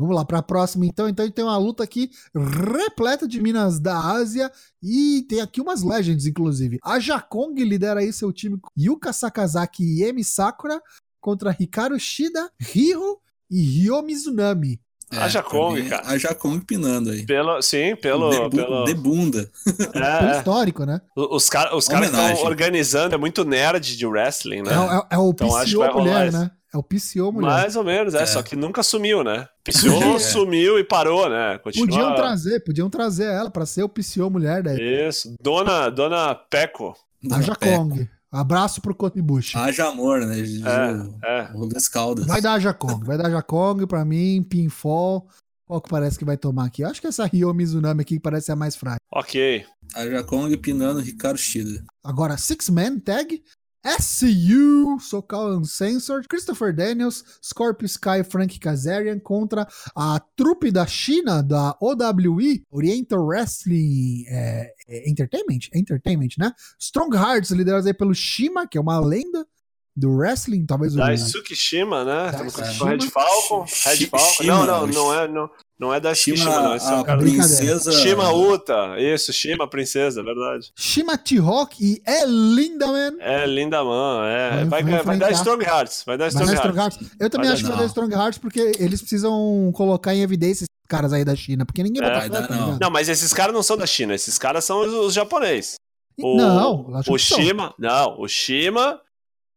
[0.02, 1.08] Vamos lá para a próxima então.
[1.08, 4.50] Então a gente tem uma luta aqui repleta de minas da Ásia
[4.82, 6.78] e tem aqui umas legends inclusive.
[6.82, 10.80] A Jakong lidera aí seu time Yuka Sakazaki e Emi Sakura
[11.20, 13.18] contra Hikaru Shida, Ryo
[13.50, 14.80] e Ryo Mizunami.
[15.12, 16.08] É, Haja pra Kong, mim, cara.
[16.08, 17.26] Haja Kong pinando aí.
[17.26, 18.30] Pelo, sim, pelo.
[18.30, 19.50] de, bu- pelo de bunda.
[19.94, 20.38] É, é.
[20.38, 21.02] histórico, né?
[21.14, 24.72] Os caras os cara que estão organizando é muito nerd de wrestling, né?
[24.72, 26.38] É, o- é- é o Então acho que PCO vai rolar mulher, isso.
[26.38, 26.50] né?
[26.74, 27.48] É o PCO mulher.
[27.48, 28.26] Mais ou menos, é, É.
[28.26, 29.46] só que nunca sumiu, né?
[29.64, 30.18] Pisou, É.
[30.18, 31.58] sumiu e parou, né?
[31.58, 31.86] Continua...
[31.86, 35.06] Podiam trazer, podiam trazer ela pra ser o PCO mulher daí.
[35.08, 35.34] Isso.
[35.40, 36.96] Dona, Dona Peco.
[37.30, 38.08] A Jakong.
[38.30, 39.58] Abraço pro Kotibushi.
[39.58, 40.36] Haja amor, né?
[40.40, 41.50] É, é.
[41.54, 42.26] O das Caldas.
[42.26, 45.28] Vai dar a Jakong, vai dar a Jakong pra mim, pinfall.
[45.66, 46.82] Qual que parece que vai tomar aqui?
[46.82, 48.96] Eu acho que essa Ryo Mizunami aqui parece ser a mais fraca.
[49.12, 49.64] Ok.
[49.94, 51.84] Haja Kong pinando Ricardo Shida.
[52.02, 53.42] Agora, Six Man Tag,
[53.84, 59.66] SCU, Socal Uncensored, Christopher Daniels, Scorpio Sky, Frank Kazarian contra
[59.96, 66.52] a trupe da China, da OWE, Oriental Wrestling é, é, Entertainment, Entertainment, né?
[66.78, 69.46] Strong Hearts, liderados aí pelo Shima, que é uma lenda
[69.94, 70.98] do wrestling, talvez o...
[70.98, 72.30] Daisuke Shima, né?
[72.30, 73.10] Estamos com o Red Shima.
[73.12, 73.66] Falcon.
[73.84, 74.32] Red Falcon.
[74.42, 76.74] Shima, não, não, o não é, não, não é Daisuke Shima, não.
[76.76, 77.92] Esse é a, um cara princesa.
[77.92, 78.98] Shima Uta.
[78.98, 80.72] Isso, Shima, princesa, é verdade.
[80.76, 83.16] Shima T-Rock e é Lindaman.
[83.20, 84.64] É, linda man, é.
[84.64, 85.32] Vai- Vai, vai vai, vai dar.
[85.32, 86.02] Strong Hearts.
[86.06, 86.98] Vai dar Strong é Strong Hearts.
[87.00, 87.16] Hearts.
[87.20, 87.88] Eu também Vai acho que dar, vai dar.
[87.88, 92.02] Strong Hearts porque eles precisam colocar em evidência esses caras aí da China, porque ninguém
[92.02, 92.78] É, vai vai dar, dar, tá não.
[92.80, 94.14] Não, mas esses caras não são da China.
[94.14, 95.74] Esses caras são os, os japoneses.
[96.20, 97.38] O, Não, acho o que são.
[97.38, 99.00] Shima, não, o Shima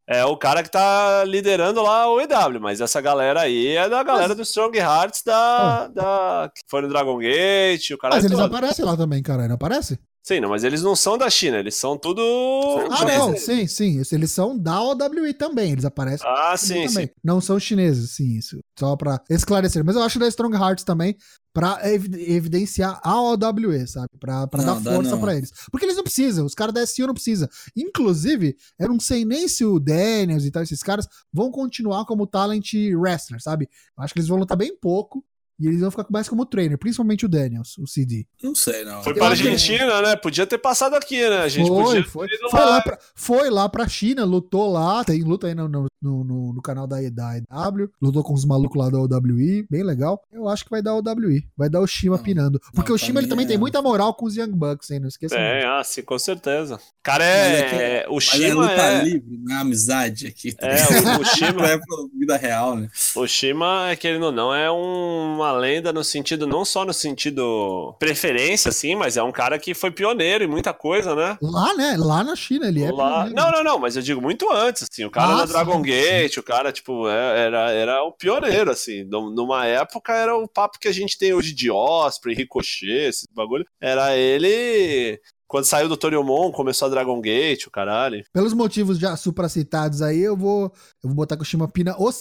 [0.07, 4.03] é o cara que tá liderando lá o EW, mas essa galera aí é da
[4.03, 6.51] galera Mas- do Strong Hearts da, da.
[6.53, 8.15] que foi no Dragon Gate, o cara.
[8.15, 8.45] Mas eles todo.
[8.47, 9.99] aparecem lá também, cara, não aparece?
[10.23, 12.19] Sim, não, mas eles não são da China, eles são tudo.
[12.89, 14.01] Ah, não, sim, sim.
[14.11, 16.27] Eles são da OWI também, eles aparecem.
[16.27, 16.89] Ah, sim, também.
[16.89, 17.09] sim.
[17.23, 18.57] Não são chineses, sim, isso.
[18.79, 19.85] Só pra esclarecer.
[19.85, 21.15] Mas eu acho da Strong Hearts também
[21.55, 24.09] pra ev- evidenciar a OWE, sabe?
[24.61, 25.51] Não, dar força pra eles.
[25.71, 27.47] Porque eles não precisam, os caras da SEO não precisam.
[27.73, 32.27] Inclusive, eu não sei nem se o Daniels e tal, esses caras vão continuar como
[32.27, 33.69] talent wrestler, sabe?
[33.97, 35.23] Eu acho que eles vão lutar bem pouco
[35.59, 38.25] e eles vão ficar mais como trainer, principalmente o Daniels, o CD.
[38.43, 39.01] Não sei, não.
[39.03, 40.15] Foi Eu pra acho que- Argentina, né?
[40.15, 41.37] Podia ter passado aqui, né?
[41.39, 42.27] A gente foi, podia foi.
[42.49, 42.81] Foi lá.
[42.81, 46.85] pra, foi lá pra China, lutou lá, tem luta aí no, no, no, no canal
[46.87, 50.21] da, da EW, lutou com os malucos lá da OWI, bem legal.
[50.31, 52.61] Eu acho que vai dar o OWI, vai dar o Shima Não, pinando.
[52.73, 54.99] Porque não, o Shima ele também é- tem muita moral com os Young Bucks, hein,
[54.99, 55.35] não esqueça.
[55.35, 55.77] Não.
[55.79, 56.79] ah, sim, com certeza.
[57.01, 57.59] Cara, é.
[57.59, 59.03] é que- o Mas é Shima luta é.
[59.03, 60.53] livre, não é amizade aqui.
[60.53, 61.45] tá É, o, o Shima.
[61.55, 62.89] Não é pra vida real, né?
[63.15, 66.93] O Shima, é querendo ou não, é um- uma lenda no sentido, não só no
[66.93, 71.37] sentido preferência, assim, mas é um cara que foi pioneiro em muita coisa, né?
[71.41, 71.95] Lá, né?
[71.97, 72.91] Lá na China ele é.
[72.91, 73.29] Lá-.
[73.29, 75.81] Não, não, não, mas eu digo muito antes, assim, o cara Ah, da Dragon sim,
[75.83, 80.47] Gate, o cara, tipo, é- era, era o pioneiro, assim, Num- numa época era o
[80.47, 85.19] papo que a gente tem hoje de Osprey, Ricochet, esse bagulho, era ele...
[85.47, 88.23] Quando saiu do Toriumon, começou a Dragon Gate, o caralho.
[88.33, 90.63] Pelos motivos já supracitados aí, eu vou,
[91.03, 92.11] eu vou botar que o Shima pina o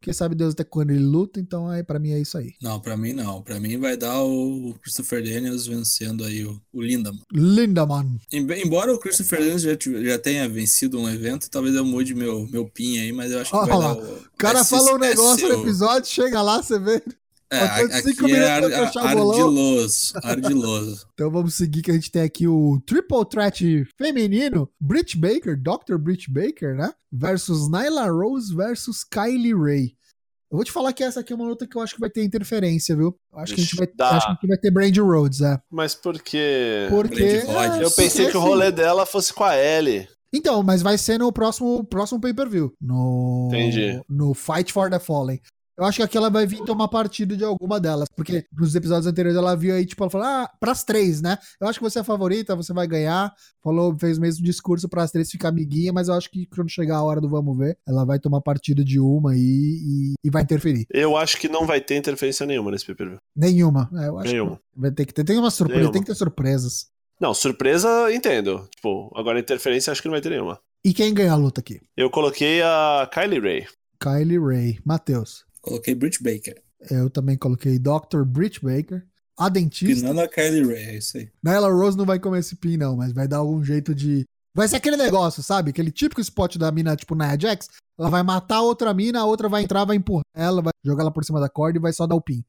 [0.00, 2.52] Porque sabe Deus até quando ele luta, então aí pra mim é isso aí.
[2.62, 3.42] Não, pra mim não.
[3.42, 7.18] Pra mim vai dar o Christopher Daniels vencendo aí o, o Lindaman.
[7.32, 8.16] Lindaman.
[8.32, 9.72] Em- Embora o Christopher Daniels já,
[10.04, 13.50] já tenha vencido um evento, talvez eu mude meu, meu pin aí, mas eu acho
[13.50, 14.14] que Olha vai lá, dar o.
[14.18, 17.02] O cara fala um negócio no episódio, chega lá, você vê.
[17.50, 20.12] É, aqui cinco é minutos ar, ardiloso.
[20.22, 21.08] Ardiloso.
[21.14, 25.96] Então vamos seguir que a gente tem aqui o Triple Threat feminino, Britt Baker, Dr.
[25.98, 26.92] Britt Baker, né?
[27.10, 29.98] Versus Nyla Rose versus Kylie Ray.
[30.50, 32.08] Eu vou te falar que essa aqui é uma luta que eu acho que vai
[32.08, 33.18] ter interferência, viu?
[33.32, 35.58] Eu acho que a gente vai, acho que vai ter Brandy Rhodes, é.
[35.70, 36.86] Mas por quê?
[36.88, 37.22] Porque.
[37.22, 40.08] É, Eu pensei que o assim, rolê dela fosse com a Ellie.
[40.32, 42.72] Então, mas vai ser no próximo, próximo pay-per-view.
[42.80, 44.00] No, Entendi.
[44.08, 45.40] no Fight for the Fallen.
[45.78, 48.08] Eu acho que aqui ela vai vir tomar partido de alguma delas.
[48.16, 51.38] Porque nos episódios anteriores ela viu aí, tipo, ela falou, ah, pras três, né?
[51.60, 53.32] Eu acho que você é a favorita, você vai ganhar.
[53.62, 56.96] Falou, fez o mesmo discurso pras três ficar amiguinha, mas eu acho que quando chegar
[56.96, 60.42] a hora do vamos ver, ela vai tomar partido de uma e, e, e vai
[60.42, 60.84] interferir.
[60.90, 63.18] Eu acho que não vai ter interferência nenhuma nesse pay-per-view.
[63.36, 63.88] Nenhuma.
[63.94, 64.60] É, eu acho Nenhuma.
[64.74, 65.22] vai ter que ter.
[65.22, 65.92] Tem uma surpresa, Nenhuma.
[65.92, 66.86] tem que ter surpresas.
[67.20, 68.68] Não, surpresa, entendo.
[68.74, 70.58] Tipo, agora interferência acho que não vai ter nenhuma.
[70.84, 71.80] E quem ganha a luta aqui?
[71.96, 73.66] Eu coloquei a Kylie Ray.
[74.00, 74.78] Kylie Ray.
[74.84, 75.44] Matheus.
[75.68, 76.62] Coloquei Britt Baker.
[76.90, 78.22] Eu também coloquei Dr.
[78.24, 79.06] Britt Baker.
[79.36, 79.94] A dentista.
[79.94, 81.30] Pinando a Kylie Ray, é isso aí.
[81.44, 84.24] Nyla Rose não vai comer esse pin, não, mas vai dar algum jeito de.
[84.52, 85.70] Vai ser aquele negócio, sabe?
[85.70, 87.68] Aquele típico spot da mina, tipo Nia Jax.
[87.96, 91.02] Ela vai matar a outra mina, a outra vai entrar, vai empurrar ela, vai jogar
[91.02, 92.44] ela por cima da corda e vai só dar o pin.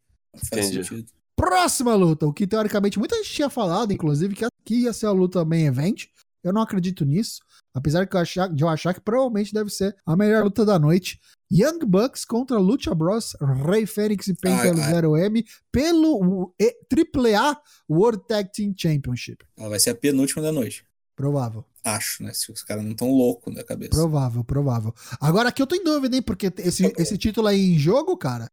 [0.49, 1.05] Faz sentido.
[1.35, 5.11] Próxima luta, o que teoricamente muita gente tinha falado, inclusive, que aqui ia ser a
[5.11, 6.05] luta main event.
[6.43, 7.41] Eu não acredito nisso.
[7.73, 10.79] Apesar de eu achar, de eu achar que provavelmente deve ser a melhor luta da
[10.79, 11.19] noite.
[11.51, 13.35] Young Bucks contra Lucha Bros,
[13.65, 15.01] Rey Fênix e Penta ah.
[15.01, 19.43] 0M pelo E- AAA World Tag Team Championship.
[19.57, 20.85] Ela vai ser a penúltima da noite.
[21.15, 21.65] Provável.
[21.83, 22.31] Acho, né?
[22.33, 23.91] Se os caras não estão loucos da cabeça.
[23.91, 24.93] Provável, provável.
[25.19, 26.21] Agora aqui eu tô em dúvida, hein?
[26.21, 28.49] Porque esse, esse título aí em jogo, cara,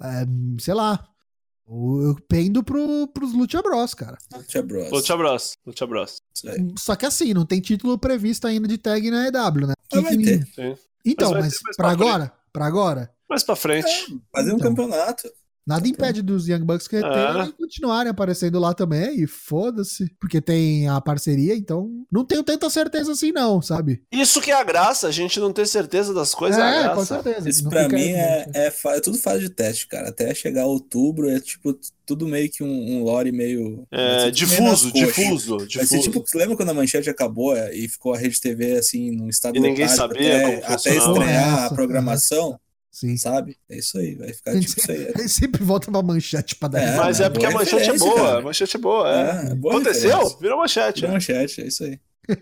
[0.00, 0.26] é,
[0.60, 1.06] sei lá.
[1.68, 4.16] Eu pendo pro, pros Lucha Bros, cara.
[4.32, 4.90] Lucha Bros.
[4.90, 5.52] Lucha Bros.
[5.66, 6.22] Lucha Bros.
[6.78, 9.74] Só que assim, não tem título previsto ainda de tag na EW, né?
[9.92, 10.46] Mas vai ter.
[10.54, 10.76] Sim.
[11.06, 11.92] Então, Mas mas frente.
[11.92, 13.88] agora, pra agora, Mais pra frente.
[14.34, 14.70] Fazer um Então.
[14.70, 15.28] campeonato.
[15.66, 17.00] Nada impede dos Young Bucks que É.
[17.00, 22.70] e continuarem aparecendo lá também, e foda-se, porque tem a parceria, então não tenho tanta
[22.70, 24.02] certeza assim não, sabe?
[24.12, 26.82] Isso que é a graça, a gente não ter certeza das coisas é, a é,
[26.84, 26.94] graça.
[26.94, 27.48] com certeza.
[27.48, 28.58] Isso não pra mim é, evidente.
[28.58, 30.08] é, é tudo fase de teste, cara.
[30.08, 33.84] Até chegar outubro é tipo tudo meio que um, um lore meio.
[33.90, 35.88] É, tudo meio difuso, difuso, Vai difuso.
[35.88, 39.10] ser tipo, você lembra quando a manchete acabou é, e ficou a rede TV assim
[39.10, 42.58] num estado E ninguém sabia até, como até estrear a programação,
[42.98, 43.16] Sim.
[43.18, 43.58] sabe?
[43.68, 45.08] É isso aí, vai ficar tipo isso aí.
[45.14, 46.96] a gente sempre volta pra manchete pra dar É.
[46.96, 48.38] Mas é porque a manchete é boa, cara.
[48.38, 49.50] a manchete é boa, é.
[49.50, 50.10] É, boa Aconteceu?
[50.10, 50.38] referência.
[50.40, 51.00] Virou manchete.
[51.00, 52.00] Tira manchete, é isso aí.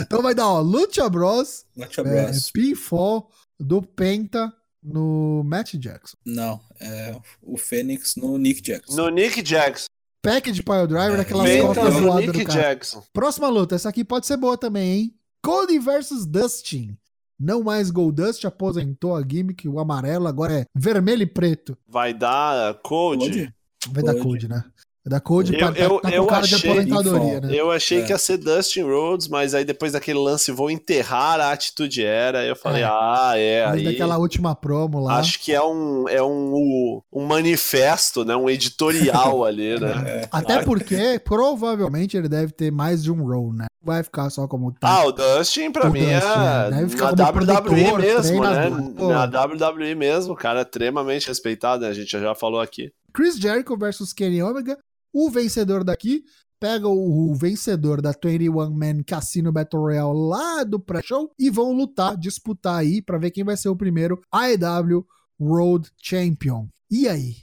[0.00, 2.50] Então vai dar, ó, Lucha Bros, Lucha é, Bros.
[2.50, 3.30] pinfall
[3.60, 4.50] do Penta
[4.82, 6.16] no Matt Jackson.
[6.24, 8.96] Não, é o Fênix no Nick Jackson.
[8.96, 9.86] No Nick Jackson.
[10.22, 12.60] Package Pile Driver, É, daquelas Penta no no zoadas do Nick cara.
[12.60, 13.04] Jackson.
[13.12, 15.14] Próxima luta, essa aqui pode ser boa também, hein?
[15.42, 16.96] Cody versus Dustin.
[17.38, 21.76] Não mais Goldust, aposentou a gimmick, o amarelo, agora é vermelho e preto.
[21.86, 23.52] Vai dar Code.
[23.90, 24.14] Vai dar.
[24.16, 24.64] Code, né?
[25.08, 27.48] Da Code Eu- tá- eu- tá com eu cara de achei- aposentadoria, né?
[27.54, 28.02] Eu achei É.
[28.02, 32.44] que ia ser Dustin Rhodes, mas aí depois daquele lance vou enterrar a atitude era,
[32.44, 32.86] eu falei, É.
[32.86, 35.18] ah, é, aí aquela última promo lá.
[35.18, 40.26] acho que é um é um, um manifesto, né, um editorial ali, né?
[40.32, 43.66] Até porque, provavelmente, ele deve ter mais de um role, né?
[43.82, 44.88] Vai ficar só como tá.
[44.88, 46.76] Ah, o Dustin pra O mim Dustin, é né?
[46.78, 48.92] Deve ficar na WWE produtor, mesmo, né?
[48.96, 49.08] Pô.
[49.12, 51.90] Na WWE mesmo, o cara é extremamente respeitado, né?
[51.90, 52.90] A gente já falou aqui.
[53.14, 54.76] Chris Jericho versus Kenny Omega.
[55.18, 56.22] O vencedor daqui
[56.60, 61.72] pega o, o vencedor da 21 Man Casino Battle Royale lá do pré-show e vão
[61.72, 65.06] lutar, disputar aí pra ver quem vai ser o primeiro AEW
[65.40, 66.66] World Champion.
[66.90, 67.36] E aí?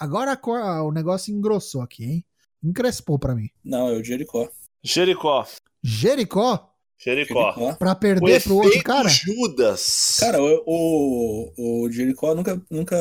[0.00, 2.24] Agora a cor- o negócio engrossou aqui, hein?
[2.62, 3.48] Encrespou pra mim.
[3.64, 4.48] Não, é o Jericó.
[4.82, 5.46] Jericó.
[5.82, 7.74] Jericó Jericó.
[7.74, 9.08] Pra O perder pro outro cara?
[9.10, 10.16] Judas.
[10.20, 12.96] Cara, o, o, o Jericó nunca, nunca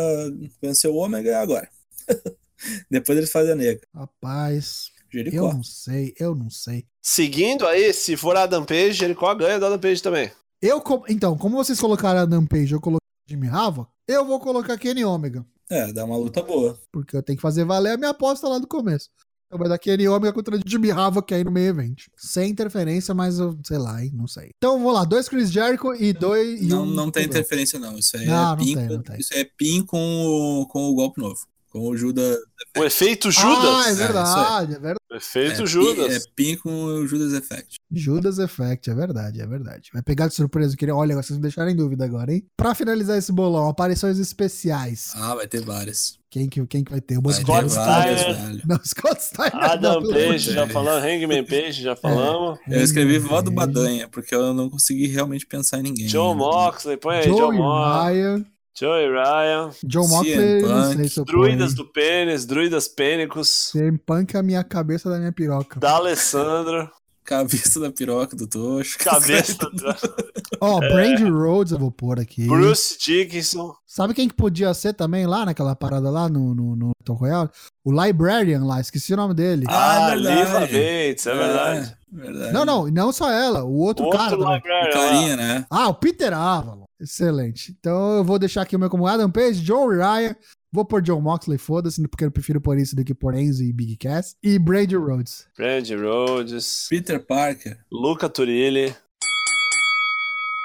[0.62, 1.70] venceu o Ômega e agora.
[2.89, 3.82] Depois eles fazem a nega.
[3.93, 5.53] Rapaz, eu Jericó.
[5.53, 6.86] não sei, eu não sei.
[7.01, 10.32] Seguindo aí, se for Adam Page, Jericó ganha do Adam Page também.
[10.61, 14.78] Eu, então, como vocês colocaram a Adam Page, eu coloquei Jimmy Hava, eu vou colocar
[14.78, 15.45] Kenny Omega.
[15.70, 16.80] É, dá uma luta boa.
[16.91, 19.09] Porque eu tenho que fazer valer a minha aposta lá do começo.
[19.47, 22.03] Então vai dar Kenny Omega contra Jimmy Havoc aí no meio evento.
[22.18, 24.11] Sem interferência, mas eu sei lá, hein?
[24.14, 24.51] Não sei.
[24.57, 26.61] Então vamos lá, dois Chris Jericho e dois.
[26.61, 27.97] e Não, um não tem interferência, não.
[27.97, 28.76] Isso aí Não, é não pin.
[28.76, 29.20] tem, com- não tem.
[29.20, 30.26] Isso é pin com
[30.61, 31.39] o, com o golpe novo.
[31.74, 32.38] Com o Judas.
[32.78, 33.88] O efeito Ah, Judas.
[33.88, 34.97] é verdade, é verdade.
[35.11, 36.15] O efeito é, Judas.
[36.15, 37.78] É pin com o Judas Effect.
[37.91, 39.89] Judas Effect, é verdade, é verdade.
[39.91, 40.95] Vai pegar de surpresa, queria.
[40.95, 42.45] Olha, vocês me deixaram em dúvida agora, hein?
[42.55, 45.13] Pra finalizar esse bolão, aparições especiais.
[45.15, 46.19] Ah, vai ter várias.
[46.30, 47.17] Quem que, quem que vai ter?
[47.17, 48.61] O Vai Scott Steiner.
[48.67, 49.55] Não, Scott Steiner.
[49.55, 51.03] Adam não, Page, já falamos.
[51.03, 52.59] Hangman Page, já falamos.
[52.67, 53.51] Eu escrevi Vó do.
[53.51, 56.05] Badanha, porque eu não consegui realmente pensar em ninguém.
[56.07, 58.13] John Moxley, põe aí, John Moxley.
[58.15, 58.45] Ryan.
[58.76, 59.69] Joey Ryan.
[59.84, 60.63] John Moxley,
[61.26, 63.71] Druidas do pênis, druidas pênicos.
[63.71, 65.80] CM Punk é a minha cabeça da minha piroca.
[65.80, 66.89] Da Alessandro.
[67.24, 68.97] Cabeça da piroca do Tocho.
[68.99, 69.95] Cabeça da
[70.59, 72.45] Ó, Brandy Rhodes eu vou pôr aqui.
[72.47, 73.74] Bruce Dickinson.
[73.88, 77.49] Sabe quem que podia ser também lá naquela parada lá no, no, no Battle Royale?
[77.86, 79.65] O Librarian lá, esqueci o nome dele.
[79.69, 80.74] Ah, Ah, é Liva verdade.
[80.74, 81.95] Bates, é verdade.
[82.11, 82.51] verdade.
[82.53, 84.36] Não, não, não só ela, o outro, Outro cara.
[84.36, 85.65] librarian O carinha, né?
[85.69, 86.82] Ah, o Peter Avalon.
[87.04, 87.76] Excelente.
[87.78, 90.36] Então eu vou deixar aqui o meu como Adam Page, Joe Ryan.
[90.72, 93.74] Vou pôr John Moxley, foda-se, porque eu prefiro pôr isso do que por Enzo e
[93.74, 94.36] Big Cass.
[94.41, 95.45] E Brandy Rhodes.
[95.60, 96.88] Randy Rhodes.
[96.89, 97.78] Peter Parker.
[97.91, 98.95] Luca Turilli.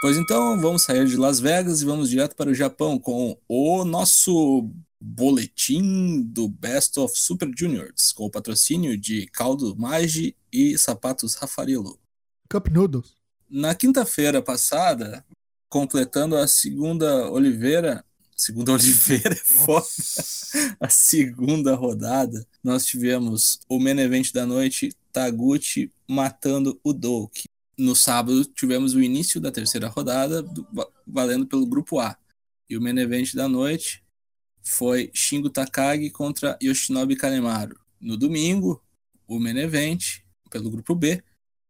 [0.01, 3.85] Pois então, vamos sair de Las Vegas e vamos direto para o Japão com o
[3.85, 4.71] nosso
[5.01, 11.99] boletim do Best of Super Juniors, com o patrocínio de Caldo Magi e Sapatos Rafarilo.
[12.49, 13.13] Cup Noodles.
[13.51, 15.25] Na quinta-feira passada,
[15.69, 18.05] completando a segunda Oliveira,
[18.37, 19.87] segunda Oliveira é foda,
[20.81, 27.45] a segunda rodada, nós tivemos o main event da noite, Taguchi matando o Doki.
[27.77, 32.17] No sábado tivemos o início da terceira rodada, do- va- valendo pelo grupo A.
[32.69, 34.03] E o main event da noite
[34.63, 37.79] foi Shingo Takagi contra Yoshinobu Kanemaru.
[38.01, 38.83] No domingo,
[39.27, 40.03] o main event
[40.51, 41.23] pelo grupo B,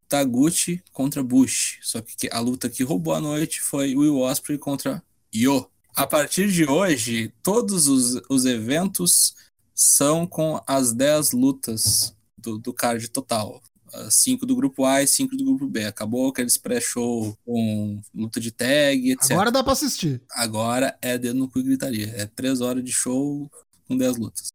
[0.08, 1.78] Taguchi contra Bush.
[1.82, 5.02] Só que a luta que roubou a noite foi Will Ospreay contra
[5.34, 5.68] Yo.
[5.94, 9.34] A partir de hoje, todos os, os eventos
[9.74, 13.60] são com as 10 lutas do, do card total.
[13.92, 15.84] As 5 do grupo A e 5 do grupo B.
[15.84, 19.32] Acabou aqueles pré-show com luta de tag, etc.
[19.32, 20.22] Agora dá pra assistir.
[20.30, 22.12] Agora é dedo no cu e gritaria.
[22.16, 23.50] É 3 horas de show
[23.86, 24.48] com 10 lutas.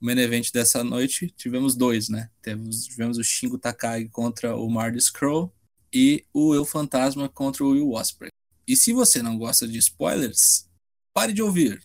[0.00, 2.30] O main event dessa noite tivemos dois, né?
[2.42, 5.52] Tivemos, tivemos o Shingo Takagi contra o Marty Scroll
[5.92, 8.30] e o Eu Fantasma contra o Will Ospreay.
[8.66, 10.66] E se você não gosta de spoilers,
[11.12, 11.82] pare de ouvir,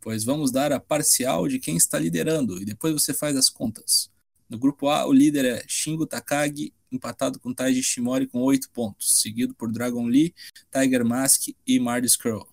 [0.00, 4.10] pois vamos dar a parcial de quem está liderando e depois você faz as contas.
[4.48, 9.20] No grupo A, o líder é Shingo Takagi, empatado com Taiji Shimori com 8 pontos,
[9.20, 10.34] seguido por Dragon Lee,
[10.70, 12.48] Tiger Mask e Marty Scroll.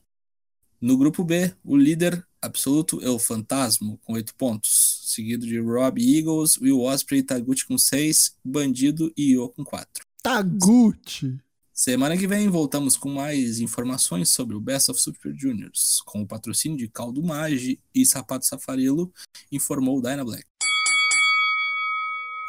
[0.81, 5.99] No grupo B, o líder absoluto é o Fantasma, com 8 pontos, seguido de Rob
[6.01, 10.05] Eagles, Will Ospreay e Taguchi com 6, Bandido e Io com 4.
[10.23, 11.37] Taguchi.
[11.73, 16.27] Semana que vem voltamos com mais informações sobre o Best of Super Juniors, com o
[16.27, 19.13] patrocínio de Caldo Magi e Sapato Safarilo,
[19.49, 20.43] informou o Dyna Black.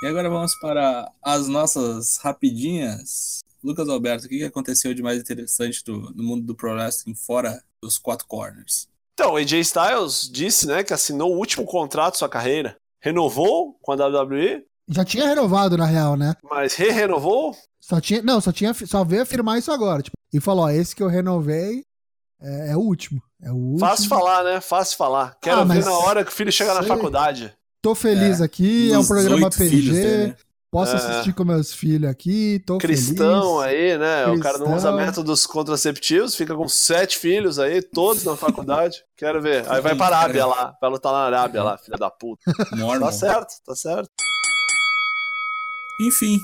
[0.02, 3.40] E agora vamos para as nossas rapidinhas.
[3.62, 7.14] Lucas Alberto, o que que aconteceu de mais interessante do- no mundo do Pro Wrestling
[7.14, 8.88] fora dos quatro corners?
[9.20, 12.74] Então, o AJ Styles disse, né, que assinou o último contrato de sua carreira.
[13.02, 16.34] Renovou com a WWE, Já tinha renovado, na real, né?
[16.50, 17.54] mas re-renovou.
[17.78, 18.22] Só tinha.
[18.22, 18.72] Não, só tinha.
[18.72, 20.02] Só veio afirmar isso agora.
[20.02, 21.84] Tipo, e falou: ó, esse que eu renovei
[22.40, 23.22] é, é o último.
[23.42, 23.78] É o último.
[23.80, 24.60] Fácil falar, né?
[24.60, 25.36] Fácil falar.
[25.40, 27.54] Quero Ah, ver na hora que o filho chegar na faculdade.
[27.82, 29.68] Tô feliz É, aqui, é um programa PG.
[29.68, 30.36] filhos né?
[30.70, 30.96] Posso É.
[30.96, 33.74] assistir com meus filhos aqui, tô Cristão feliz.
[33.76, 34.26] aí, né?
[34.28, 34.96] O cara não usa Cristão.
[34.96, 39.02] métodos contraceptivos, fica com sete filhos aí, todos na faculdade.
[39.16, 39.68] Quero ver.
[39.68, 42.42] Aí vai pra Arábia lá, vai lutar na Arábia lá, filha da puta.
[42.76, 43.06] Mormon.
[43.06, 44.08] Tá certo, tá certo.
[46.00, 46.38] Enfim,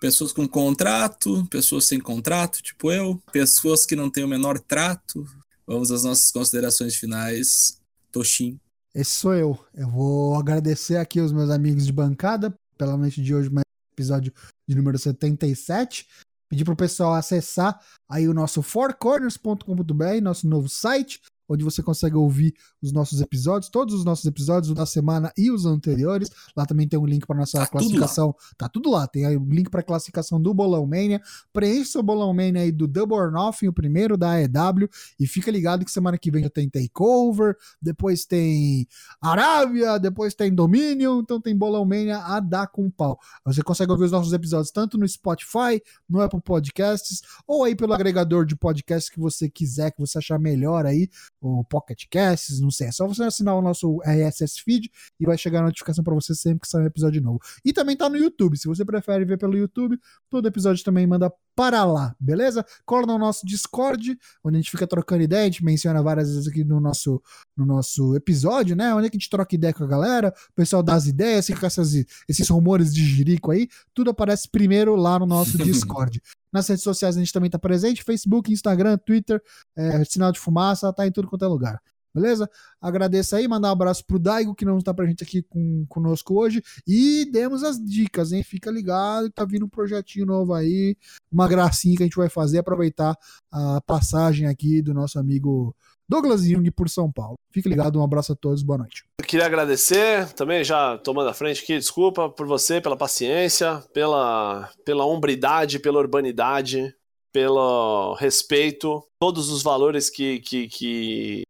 [0.00, 5.24] pessoas com contrato, pessoas sem contrato, tipo eu, pessoas que não têm o menor trato.
[5.66, 7.80] Vamos às nossas considerações finais.
[8.12, 8.58] Toshin.
[8.94, 9.58] Esse sou eu.
[9.74, 14.32] Eu vou agradecer aqui os meus amigos de bancada pela noite de hoje, mais episódio
[14.68, 16.06] de número 77.
[16.48, 22.54] Pedir pro pessoal acessar aí o nosso fourcorners.com.br, nosso novo site, onde você consegue ouvir
[22.82, 26.30] os nossos episódios, todos os nossos episódios, o da semana e os anteriores.
[26.56, 28.34] Lá também tem um link para nossa Tá tudo classificação.
[28.56, 29.06] Tá tudo lá.
[29.06, 31.20] Tem o link para classificação do Bolão Mania.
[31.52, 34.88] Preencha seu Bolão Mania aí do Double or Nothing, o primeiro da AEW.
[35.18, 38.86] E fica ligado que semana que vem já tem Takeover, depois tem
[39.20, 43.18] Arábia, depois tem Dominion, então tem Bolão Mania a dar com pau.
[43.44, 47.92] Você consegue ouvir os nossos episódios tanto no Spotify, no Apple Podcasts, ou aí pelo
[47.92, 51.08] agregador de podcasts que você quiser, que você achar melhor aí,
[51.40, 52.88] o Pocket Casts, não sei.
[52.88, 56.34] É só você assinar o nosso RSS feed e vai chegar a notificação para você
[56.34, 57.40] sempre que sair um episódio novo.
[57.64, 58.56] E também tá no YouTube.
[58.56, 59.98] Se você prefere ver pelo YouTube,
[60.30, 62.64] todo episódio também manda para lá, beleza?
[62.84, 66.46] Cola no nosso Discord, onde a gente fica trocando ideia, a gente menciona várias vezes
[66.46, 67.22] aqui no nosso,
[67.56, 68.94] no nosso episódio, né?
[68.94, 71.46] Onde é que a gente troca ideia com a galera, o pessoal dá as ideias,
[71.46, 71.94] fica com essas,
[72.28, 76.20] esses rumores de jirico aí, tudo aparece primeiro lá no nosso Discord.
[76.52, 79.42] Nas redes sociais a gente também tá presente, Facebook, Instagram, Twitter,
[79.76, 81.80] é, sinal de fumaça, tá em tudo quanto é lugar.
[82.16, 82.48] Beleza?
[82.80, 86.32] Agradeço aí, mandar um abraço pro Daigo, que não está pra gente aqui com, conosco
[86.34, 86.62] hoje.
[86.86, 88.42] E demos as dicas, hein?
[88.42, 90.96] Fica ligado, tá vindo um projetinho novo aí,
[91.30, 93.14] uma gracinha que a gente vai fazer, aproveitar
[93.52, 95.76] a passagem aqui do nosso amigo
[96.08, 97.36] Douglas Jung por São Paulo.
[97.50, 99.04] Fique ligado, um abraço a todos, boa noite.
[99.20, 104.70] Eu queria agradecer, também já tomando a frente aqui, desculpa por você, pela paciência, pela,
[104.84, 106.94] pela hombridade, pela urbanidade,
[107.32, 111.42] pelo respeito, todos os valores que, que, que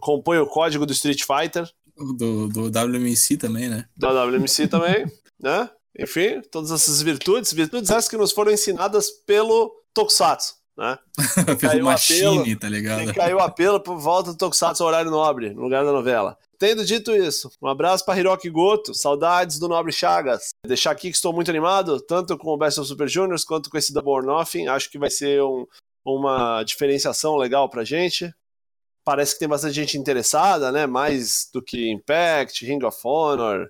[0.00, 3.86] compõem o código do Street Fighter, Do, do WMC também, né?
[3.96, 5.06] da WMC também,
[5.40, 5.70] né?
[5.98, 10.98] Enfim, todas essas virtudes, virtudes essas que nos foram ensinadas pelo Tokusatsu, né?
[11.44, 12.58] Pelo Caiu apelo.
[12.58, 13.12] tá ligado?
[13.14, 16.36] Caiu o apelo por volta do Tokusatsu ao horário nobre, no lugar da novela.
[16.58, 20.50] Tendo dito isso, um abraço para Hiroki Goto, saudades do Nobre Chagas.
[20.66, 23.76] Deixar aqui que estou muito animado, tanto com o Best of Super Juniors quanto com
[23.76, 24.68] esse Double or Nothing.
[24.68, 25.66] Acho que vai ser um-
[26.04, 28.32] uma diferenciação legal pra gente.
[29.04, 30.86] Parece que tem bastante gente interessada, né?
[30.86, 33.68] Mais do que Impact, Ring of Honor,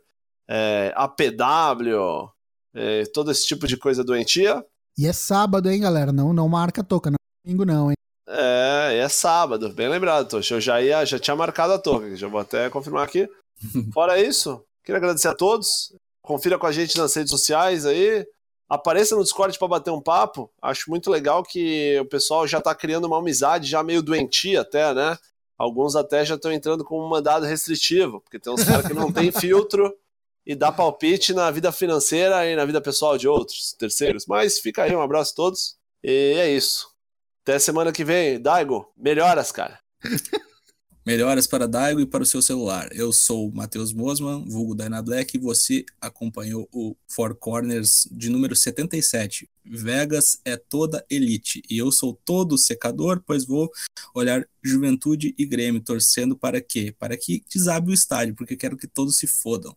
[0.48, 2.28] é, APW,
[2.74, 4.64] é, todo esse tipo de coisa doentia.
[4.97, 6.12] E é sábado, hein, galera?
[6.12, 7.97] Não, não marca toca, não é domingo, não, hein?
[8.28, 10.55] É, é sábado, bem lembrado, Tocha.
[10.55, 13.28] Eu já, ia, já tinha marcado a touca, já vou até confirmar aqui.
[13.92, 15.95] Fora isso, queria agradecer a todos.
[16.22, 18.26] Confira com a gente nas redes sociais aí.
[18.68, 20.51] Apareça no Discord para bater um papo.
[20.62, 24.95] Acho muito legal que o pessoal já tá criando uma amizade já meio doentia até,
[24.95, 25.18] né?
[25.59, 29.12] Alguns até já estão entrando com um mandado restritivo, porque tem uns caras que não
[29.12, 29.95] tem filtro
[30.47, 34.26] e dá palpite na vida financeira e na vida pessoal de outros terceiros.
[34.26, 35.76] Mas fica aí, um abraço a todos.
[36.03, 36.88] E é isso.
[37.42, 38.40] Até semana que vem.
[38.40, 39.78] Daigo, melhoras, cara.
[41.07, 42.88] Melhoras para Daigo e para o seu celular.
[42.90, 48.30] Eu sou o Matheus Mosman, vulgo Dyna Black, e você acompanhou o Four Corners de
[48.30, 49.47] número 77.
[49.62, 53.70] Vegas é toda elite, e eu sou todo secador, pois vou
[54.14, 56.95] olhar Juventude e Grêmio, torcendo para quê?
[56.99, 59.76] Para que desabe o estádio, porque quero que todos se fodam.